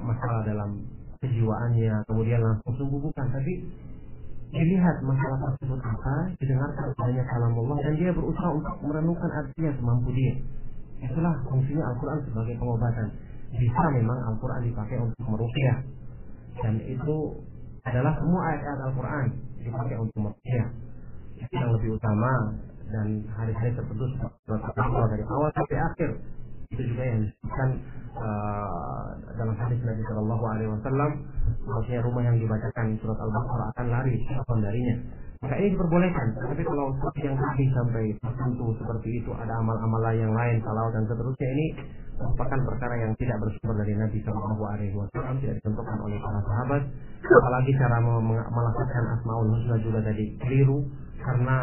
masalah 0.00 0.40
dalam 0.48 0.70
kejiwaannya 1.22 1.94
kemudian 2.10 2.40
langsung 2.42 2.72
sembuh 2.76 3.00
bukan. 3.00 3.26
Tapi 3.30 3.52
dilihat 4.52 5.00
masalah 5.00 5.38
tersebut 5.48 5.80
apa 5.80 6.14
didengarkan 6.36 6.88
banyak 6.92 7.24
kalam 7.24 7.52
Allah 7.56 7.78
dan 7.88 7.92
dia 7.96 8.10
berusaha 8.12 8.48
untuk 8.52 8.74
merenungkan 8.84 9.30
artinya 9.32 9.70
semampu 9.80 10.12
dia. 10.12 10.34
Itulah 11.02 11.34
fungsinya 11.48 11.82
Al-Quran 11.94 12.18
sebagai 12.28 12.54
pengobatan. 12.60 13.08
Bisa 13.52 13.84
memang 13.96 14.18
Al-Quran 14.32 14.60
dipakai 14.64 14.96
untuk 15.02 15.24
meruqyah. 15.26 15.78
Dan 16.62 16.74
itu 16.84 17.16
adalah 17.82 18.12
semua 18.20 18.40
ayat-ayat 18.52 18.80
Al-Quran 18.86 19.26
dipakai 19.62 19.96
untuk 19.98 20.20
lebih 20.30 20.66
utama 21.96 22.32
dan 22.92 23.24
hari-hari 23.32 23.72
tertentu 23.72 24.04
Al-Baqarah 24.48 25.08
dari 25.12 25.24
awal 25.28 25.50
sampai 25.56 25.78
akhir. 25.80 26.10
Itu 26.72 26.82
juga 26.88 27.04
yang 27.04 27.20
disebutkan 27.28 27.68
uh, 28.16 29.06
dalam 29.36 29.54
hadis 29.60 29.80
Nabi 29.84 30.02
Shallallahu 30.08 30.44
Alaihi 30.44 30.70
Wasallam 30.72 31.10
maksudnya 31.68 32.00
rumah 32.00 32.22
yang 32.24 32.36
dibacakan 32.40 32.96
surat 33.00 33.18
Al-Baqarah 33.20 33.66
akan 33.76 33.86
lari 33.92 34.14
siapa 34.28 34.44
pun 34.48 34.60
darinya. 34.64 34.96
Maka 35.42 35.58
ini 35.58 35.74
diperbolehkan 35.74 36.26
tapi 36.38 36.62
kalau 36.62 36.94
yang 37.18 37.34
tadi 37.34 37.64
sampai 37.74 38.04
tertentu 38.14 38.66
seperti 38.78 39.08
itu 39.20 39.30
ada 39.34 39.52
amal-amal 39.58 40.04
yang 40.14 40.30
lain 40.30 40.62
salawat 40.62 40.94
dan 40.94 41.04
seterusnya 41.10 41.48
ini 41.50 41.66
merupakan 42.22 42.58
perkara 42.62 42.94
yang 43.02 43.12
tidak 43.18 43.36
bersumber 43.42 43.74
dari 43.82 43.94
Nabi 43.98 44.18
Shallallahu 44.22 44.62
Alaihi 44.62 44.94
Wasallam 44.94 45.42
tidak 45.42 45.58
ditentukan 45.58 45.98
oleh 46.06 46.18
para 46.22 46.40
sahabat. 46.46 46.82
Apalagi 47.22 47.72
cara 47.74 47.98
melakukan 48.30 49.04
asmaul 49.18 49.48
husna 49.50 49.76
juga 49.82 50.00
tadi 50.06 50.38
keliru 50.38 50.86
karena 51.22 51.56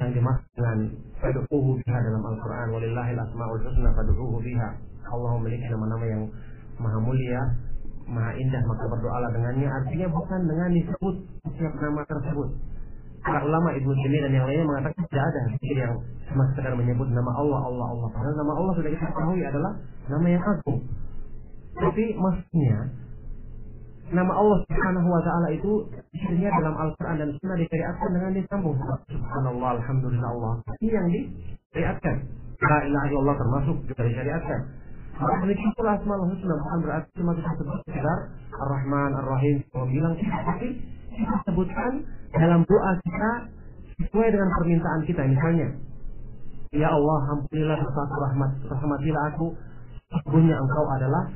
yang 0.00 0.10
dimaksud 0.16 0.50
dengan 0.58 0.78
fadu'uhu 1.22 1.78
biha 1.78 1.98
dalam 2.02 2.22
Al-Quran 2.26 2.66
walillahil 2.74 3.18
asma'ul 3.18 3.62
husna 3.62 3.90
fadu'uhu 3.94 4.42
biha. 4.42 4.70
Allah 5.12 5.30
memiliki 5.38 5.66
nama-nama 5.68 6.04
yang 6.08 6.22
maha 6.80 6.98
mulia 7.02 7.42
maha 8.08 8.32
indah 8.34 8.62
maka 8.66 8.84
berdoalah 8.90 9.30
dengannya. 9.30 9.68
Artinya 9.70 10.06
bukan 10.10 10.40
dengan 10.48 10.68
disebut 10.74 11.16
setiap 11.46 11.74
nama 11.78 12.00
tersebut. 12.06 12.48
Para 13.22 13.38
ulama 13.46 13.70
Ibnu 13.78 13.92
Taimiyah 13.94 14.22
dan 14.26 14.32
yang 14.34 14.46
lainnya 14.50 14.66
mengatakan 14.66 15.06
tidak 15.06 15.24
ada 15.30 15.40
zikir 15.54 15.76
yang 15.78 15.94
cuma 16.26 16.42
sekedar 16.50 16.74
menyebut 16.74 17.06
nama 17.14 17.30
Allah 17.38 17.60
Allah 17.70 17.86
Allah. 17.94 18.08
Karena 18.10 18.32
nama 18.34 18.52
Allah 18.58 18.72
sudah 18.74 18.90
kita 18.90 19.06
ketahui 19.06 19.42
adalah 19.46 19.72
nama 20.10 20.26
yang 20.26 20.42
agung. 20.42 20.80
Tapi 21.78 22.04
maksudnya 22.18 22.76
nama 24.10 24.32
Allah 24.34 24.58
Subhanahu 24.66 25.08
wa 25.08 25.22
taala 25.22 25.48
itu 25.54 25.86
isinya 26.10 26.50
dalam 26.58 26.74
Al-Qur'an 26.74 27.16
dan 27.22 27.30
Sunnah 27.38 27.56
disyariatkan 27.60 28.10
dengan 28.10 28.30
disambung 28.34 28.76
subhanallah 29.06 29.70
alhamdulillah 29.78 30.30
Allah. 30.34 30.52
Ini 30.82 30.90
yang 30.90 31.06
disyariatkan. 31.06 32.16
La 32.62 32.78
ilaha 32.86 33.06
illallah 33.10 33.36
termasuk 33.38 33.76
juga 33.86 34.02
disyariatkan. 34.06 34.60
Maka 35.22 35.34
memiliki 35.44 35.66
pula 35.78 35.94
asmaul 35.94 36.26
husna 36.26 36.54
bukan 36.56 36.78
berarti 36.82 37.10
cuma 37.14 37.32
kita 37.36 37.50
sebut 37.60 37.78
sekedar 37.86 38.18
Ar-Rahman, 38.58 39.10
Ar-Rahim, 39.22 39.56
bilang 39.70 40.14
tapi 40.18 40.68
kita 41.12 41.34
sebutkan 41.46 41.92
dalam 42.32 42.64
doa 42.66 42.92
kita 43.04 43.30
sesuai 44.02 44.28
dengan 44.32 44.48
permintaan 44.56 45.00
kita 45.04 45.22
misalnya 45.28 45.68
Ya 46.72 46.88
Allah, 46.88 47.20
ampunilah 47.36 47.76
dosaku 47.84 48.16
rahmat, 48.16 48.50
rahmatilah 48.64 49.22
aku. 49.36 49.52
Sesungguhnya 50.08 50.56
engkau 50.56 50.88
adalah 50.88 51.28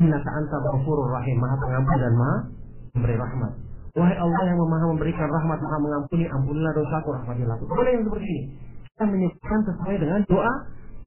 Innaka 0.00 0.30
anta 0.32 0.56
ghafurur 0.62 1.10
rahim, 1.12 1.36
maha 1.42 1.56
pengampun 1.60 1.98
dan 2.00 2.14
maha 2.16 2.36
memberi 2.96 3.16
rahmat. 3.20 3.52
Wahai 3.92 4.16
Allah 4.16 4.42
yang 4.48 4.58
maha 4.64 4.86
memberikan 4.88 5.28
rahmat, 5.28 5.58
maha 5.60 5.78
mengampuni, 5.82 6.24
ampunilah 6.30 6.72
dosaku, 6.72 7.08
rahmatilah. 7.12 7.56
Boleh 7.68 7.92
yang 7.92 8.04
seperti 8.08 8.26
ini. 8.28 8.42
Kita 8.92 9.04
menyebutkan 9.08 9.58
sesuai 9.68 9.96
dengan 10.00 10.20
doa 10.28 10.52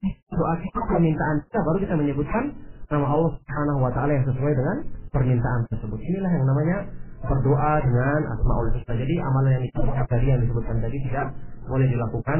doa 0.06 0.54
kita, 0.60 0.80
permintaan 0.86 1.36
kita, 1.48 1.58
baru 1.64 1.78
kita 1.82 1.94
menyebutkan 1.98 2.44
nama 2.86 3.06
Allah 3.10 3.30
Subhanahu 3.34 3.78
wa 3.82 3.90
taala 3.90 4.12
yang 4.14 4.26
sesuai 4.30 4.52
dengan 4.54 4.76
permintaan 5.10 5.60
tersebut. 5.72 5.98
Inilah 5.98 6.30
yang 6.30 6.46
namanya 6.46 6.78
berdoa 7.26 7.72
dengan 7.82 8.20
asmaul 8.36 8.70
husna. 8.70 8.94
Jadi 8.94 9.14
amalan 9.18 9.50
yang 9.58 9.64
disebutkan 9.66 10.04
tadi 10.06 10.26
yang 10.30 10.40
disebutkan 10.44 10.76
tadi 10.78 10.96
tidak 11.10 11.26
boleh 11.66 11.86
dilakukan 11.90 12.38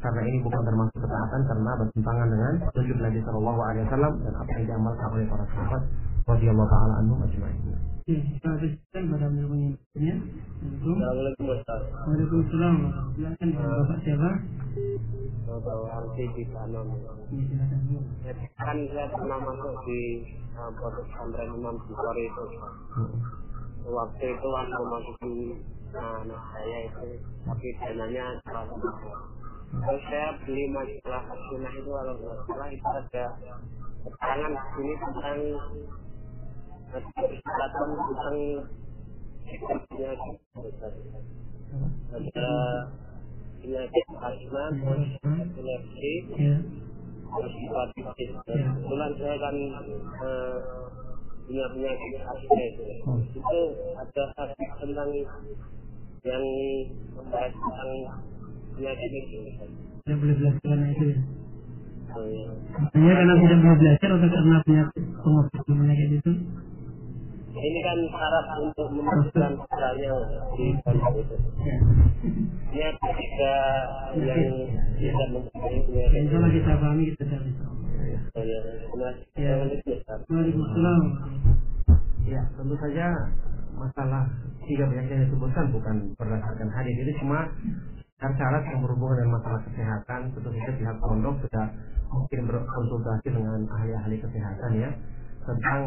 karena 0.00 0.20
ini 0.28 0.38
bukan 0.44 0.62
termasuk 0.62 0.98
ketaatan 1.00 1.40
karena 1.48 1.70
bertentangan 1.80 2.28
dengan 2.28 2.54
tunjuk 2.72 2.98
Nabi 3.00 3.18
Shallallahu 3.24 3.60
Alaihi 3.64 3.84
Wasallam 3.88 4.12
dan 4.22 4.34
apa 4.36 4.50
yang 4.52 4.64
diamalkan 4.68 5.08
oleh 5.12 5.26
para 5.26 5.44
sahabat 5.50 5.82
radhiyallahu 6.26 6.68
taala 6.68 6.94
anhum 7.00 7.18
ajma'in. 7.22 7.62
Ya, 8.06 8.22
kita 8.22 8.48
habiskan 8.54 9.02
pada 9.10 9.26
menurutnya. 9.30 10.14
Assalamualaikum. 10.62 11.44
Waalaikumsalam. 11.50 12.76
Silakan 13.18 13.48
Bapak 13.50 13.98
siapa? 14.06 14.30
Bapak 15.46 15.76
Arti 15.90 16.24
di 16.38 16.42
silakan. 16.46 16.86
Kan 18.58 18.78
saya 18.94 19.06
pernah 19.10 19.38
masuk 19.42 19.74
di 19.86 20.00
uh, 20.54 20.70
pondok 20.74 21.02
pesantren 21.10 21.50
Imam 21.50 21.74
Bukhari 21.82 22.30
itu. 22.30 22.44
Waktu 23.86 24.24
itu 24.34 24.46
waktu 24.50 24.82
masukin 24.86 25.32
uh, 25.94 26.22
anak 26.26 26.42
saya 26.54 26.78
itu, 26.90 27.22
tapi 27.46 27.66
dananya 27.78 28.26
terlalu 28.46 28.74
mahal. 28.82 29.18
Terus 29.66 30.02
saya 30.06 30.28
beli 30.46 30.64
majalah 30.70 31.22
Sunnah 31.50 31.72
itu 31.74 31.90
kalau 31.90 32.14
nggak 32.18 32.38
salah 32.46 32.68
itu 32.70 32.86
ada 32.86 33.24
keterangan 34.06 34.52
di 34.54 34.62
sini 34.74 34.94
tentang 35.02 35.40
persyaratan 36.90 37.88
tentang 37.98 38.38
penyakit 39.46 40.36
ada 42.14 42.50
penyakit 43.58 44.06
asma 44.14 44.64
terus 44.78 45.04
epilepsi 45.22 46.12
terus 47.26 47.54
hepatitis 47.58 48.30
kebetulan 48.46 49.10
saya 49.18 49.34
kan 49.42 49.56
eh, 50.22 50.58
punya 51.46 51.66
penyakit 51.70 52.12
asma 52.22 52.58
itu. 52.58 52.82
Itu 53.38 53.60
ada 53.98 54.24
tentang 54.82 55.10
yang 56.26 56.46
membahas 57.14 57.54
tentang 57.54 57.90
Tidak 58.76 60.16
boleh 60.20 60.34
belajar 60.36 60.60
karena 60.60 60.86
itu. 60.92 61.04
ya. 61.08 61.18
Oh, 62.16 62.24
ya. 62.28 62.48
Hanya 62.92 63.12
karena 63.16 63.34
tidak 63.40 63.58
boleh 63.64 63.76
belajar 63.80 64.08
atau 64.12 64.28
karena 64.28 64.56
penyakit 64.64 65.02
penyakit 65.16 65.60
penyakit 65.64 66.10
itu. 66.20 66.32
ini 67.56 67.80
kan 67.80 67.96
syarat 68.12 68.46
untuk 68.60 68.88
memasukkan 68.92 69.52
putranya 69.56 70.12
di 70.60 70.76
pondok 70.84 71.24
itu 71.24 71.36
Ya. 71.64 71.76
Ini 72.76 72.88
ketika 73.00 73.54
yang 74.20 74.44
tidak 75.00 75.28
mempunyai 75.32 75.80
Ya, 75.88 76.04
Insya 76.20 76.36
Allah 76.36 76.52
kita 76.52 76.72
pahami 76.76 77.02
kita 77.16 77.24
cari. 77.32 77.50
Ya. 78.04 79.56
Waalaikumsalam. 80.28 81.02
Ya, 82.28 82.42
tentu 82.60 82.76
saja 82.76 83.06
masalah 83.72 84.28
tiga 84.68 84.84
penyakit 84.88 85.10
yang 85.16 85.24
disebutkan 85.30 85.64
bukan 85.72 85.96
berdasarkan 86.20 86.68
hadis 86.72 86.96
itu 87.00 87.12
cuma 87.24 87.48
syarat 88.16 88.64
yang 88.72 88.80
berhubungan 88.80 89.16
dengan 89.20 89.32
masalah 89.36 89.60
kesehatan 89.68 90.20
tentu 90.32 90.48
saja 90.48 90.72
pihak 90.72 90.96
pondok 91.04 91.36
sudah 91.44 91.66
mungkin 92.08 92.40
berkonsultasi 92.48 93.28
dengan 93.28 93.60
ahli-ahli 93.68 94.16
kesehatan 94.24 94.70
ya 94.72 94.90
tentang 95.44 95.80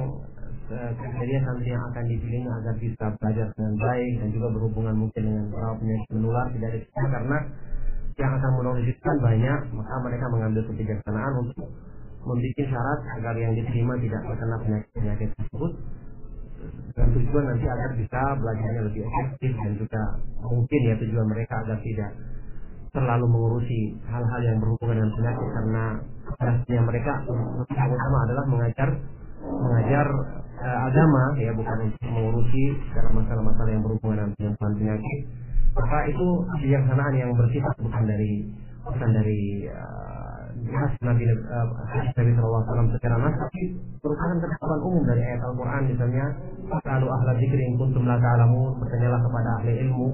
eh, 0.70 0.92
kriteria 0.94 1.40
santri 1.42 1.74
yang 1.74 1.84
akan 1.90 2.06
dipilihnya 2.06 2.52
agar 2.62 2.74
bisa 2.78 3.06
belajar 3.18 3.48
dengan 3.58 3.74
baik 3.82 4.14
dan 4.22 4.28
juga 4.30 4.48
berhubungan 4.54 4.96
mungkin 4.96 5.22
dengan 5.26 5.44
beberapa 5.50 5.74
penyakit 5.82 6.10
menular 6.14 6.46
tidak 6.54 6.70
ada 6.70 6.80
karena 7.10 7.38
yang 8.20 8.32
akan 8.36 8.52
menuliskan 8.62 9.16
banyak 9.26 9.60
maka 9.74 9.94
mereka 10.06 10.26
mengambil 10.30 10.62
kebijaksanaan 10.70 11.34
untuk 11.42 11.68
membuat 12.20 12.62
syarat 12.62 13.00
agar 13.18 13.36
yang 13.42 13.54
diterima 13.58 13.94
tidak 14.06 14.22
terkena 14.28 14.56
penyakit-penyakit 14.62 15.30
tersebut 15.34 15.72
dan 16.96 17.08
tujuan 17.16 17.44
nanti 17.48 17.66
agar 17.66 17.92
bisa 17.96 18.22
belajarnya 18.36 18.82
lebih 18.92 19.02
efektif 19.08 19.52
dan 19.56 19.72
juga 19.80 20.02
mungkin 20.44 20.82
ya 20.84 20.96
tujuan 21.00 21.28
mereka 21.32 21.54
agar 21.64 21.78
tidak 21.80 22.12
terlalu 22.90 23.26
mengurusi 23.30 23.96
hal-hal 24.10 24.42
yang 24.42 24.58
berhubungan 24.58 24.98
dengan 24.98 25.12
penyakit. 25.14 25.48
Karena 25.54 25.84
tugasnya 26.26 26.82
mereka 26.82 27.14
yang 27.30 27.90
utama 27.94 28.18
adalah 28.26 28.46
mengajar 28.50 28.90
mengajar 29.40 30.08
eh, 30.60 30.80
agama 30.90 31.24
ya 31.40 31.52
bukan 31.56 31.78
untuk 31.88 32.10
mengurusi 32.12 32.64
segala 32.92 33.10
masalah-masalah 33.16 33.72
yang 33.72 33.84
berhubungan 33.86 34.28
dengan 34.36 34.54
penyakit. 34.58 35.20
Maka 35.78 35.98
itu 36.10 36.28
kebijaksanaan 36.58 37.14
yang 37.16 37.32
bersifat 37.38 37.76
bukan 37.80 38.04
dari 38.10 38.50
bukan 38.86 39.10
dari 39.12 39.68
eh, 39.68 40.20
khas 40.70 40.92
Nabi 41.02 41.24
uh, 41.26 41.68
Nabi 42.16 42.32
Shallallahu 42.36 42.62
Alaihi 42.62 42.70
Wasallam 42.70 42.90
secara 42.96 43.16
nas 43.18 43.36
tapi 43.40 43.62
merupakan 44.04 44.38
ketetapan 44.38 44.80
umum 44.86 45.04
dari 45.08 45.22
ayat 45.24 45.42
Al-Quran 45.44 45.82
misalnya 45.90 46.26
lalu 46.70 47.08
ahla 47.10 47.32
zikri 47.40 47.64
in 47.64 47.74
kuntum 47.80 48.04
la 48.06 48.18
ta'lamun 48.20 48.78
bertanyalah 48.84 49.20
kepada 49.24 49.50
ahli 49.62 49.74
ilmu 49.88 50.08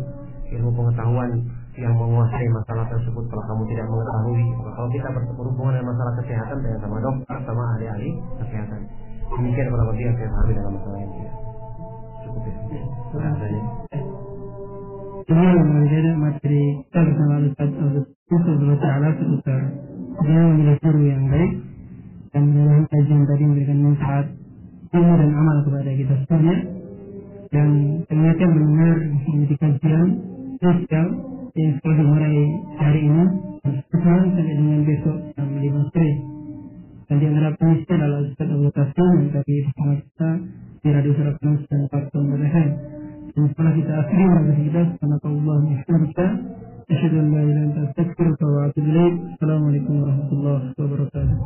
ilmu 0.55 0.69
pengetahuan 0.71 1.31
yang 1.75 1.93
menguasai 1.97 2.47
masalah 2.55 2.85
tersebut 2.87 3.25
kalau 3.27 3.43
kamu 3.51 3.63
tidak 3.75 3.85
mengetahui 3.91 4.45
kalau 4.63 4.89
kita 4.93 5.07
berhubungan 5.35 5.73
dengan 5.75 5.87
masalah 5.91 6.13
kesehatan 6.23 6.57
dengan 6.63 6.79
sama 6.79 6.97
dokter 7.03 7.37
sama 7.43 7.63
ahli-ahli 7.75 8.09
kesehatan 8.39 8.81
demikian 9.35 9.67
beberapa 9.73 9.93
dia 9.99 10.09
saya 10.15 10.29
pahami 10.31 10.53
dalam 10.55 10.71
masalah 10.79 10.99
ini 11.03 11.25
cukup 12.23 12.43
ya 12.47 12.55
Terima 13.15 13.31
kasih. 13.39 13.63
Materi 16.15 16.63
kita 16.85 16.99
bersama 17.01 17.35
Ustaz 17.47 17.71
Yusuf 18.25 18.57
Ta'ala 18.81 19.13
seputar 19.21 19.61
dia 20.25 20.41
memilih 20.49 20.81
guru 20.81 21.01
yang 21.05 21.29
baik 21.29 21.61
dan 22.33 22.41
menyalahi 22.49 22.89
kajian 22.89 23.21
tadi 23.29 23.43
memberikan 23.45 23.79
manfaat 23.85 24.25
ilmu 24.97 25.13
dan 25.13 25.29
amal 25.29 25.57
kepada 25.61 25.91
kita 25.93 26.15
semuanya 26.25 26.57
dan 27.53 27.67
ternyata 28.09 28.43
mendengar 28.49 28.97
menjadi 29.29 29.55
kajian 29.61 30.07
sosial 30.57 31.07
yang 31.53 31.71
telah 31.85 31.97
dimulai 32.01 32.37
hari 32.81 33.01
ini 33.05 33.25
dan 33.61 33.73
sampai 33.93 34.41
dengan 34.57 34.79
besok 34.89 35.17
jam 35.37 35.47
5 35.61 35.93
sore 35.93 36.11
dan 37.05 37.15
di 37.21 37.25
antara 37.29 37.49
pengisi 37.61 37.91
adalah 37.93 38.19
Ustaz 38.25 38.49
Abu 38.49 38.67
Qasim 38.73 39.09
yang 39.21 39.31
tadi 39.37 39.55
bersama 39.69 39.93
kita 40.01 40.29
di 40.81 40.87
Radio 40.89 41.11
Surakarta 41.13 41.65
dan 41.69 41.81
Parton 41.93 42.23
BDH 42.33 42.57
kita 43.35 43.91
akhiri 43.99 44.25
mari 44.31 44.53
kita 44.63 44.81
karena 44.95 45.17
Allah 45.27 45.55
kita 46.07 46.27
أشهد 46.85 47.13
أن 47.17 47.33
لا 47.33 47.41
إله 47.41 47.49
إلا 47.49 47.63
أنت 47.65 47.77
أستغفرك 47.97 48.41
وأتوب 48.45 48.85
إليك. 48.85 49.13
السلام 49.33 49.61
عليكم 49.67 49.93
ورحمة 50.01 50.29
الله 50.37 50.59
وبركاته. 50.79 51.37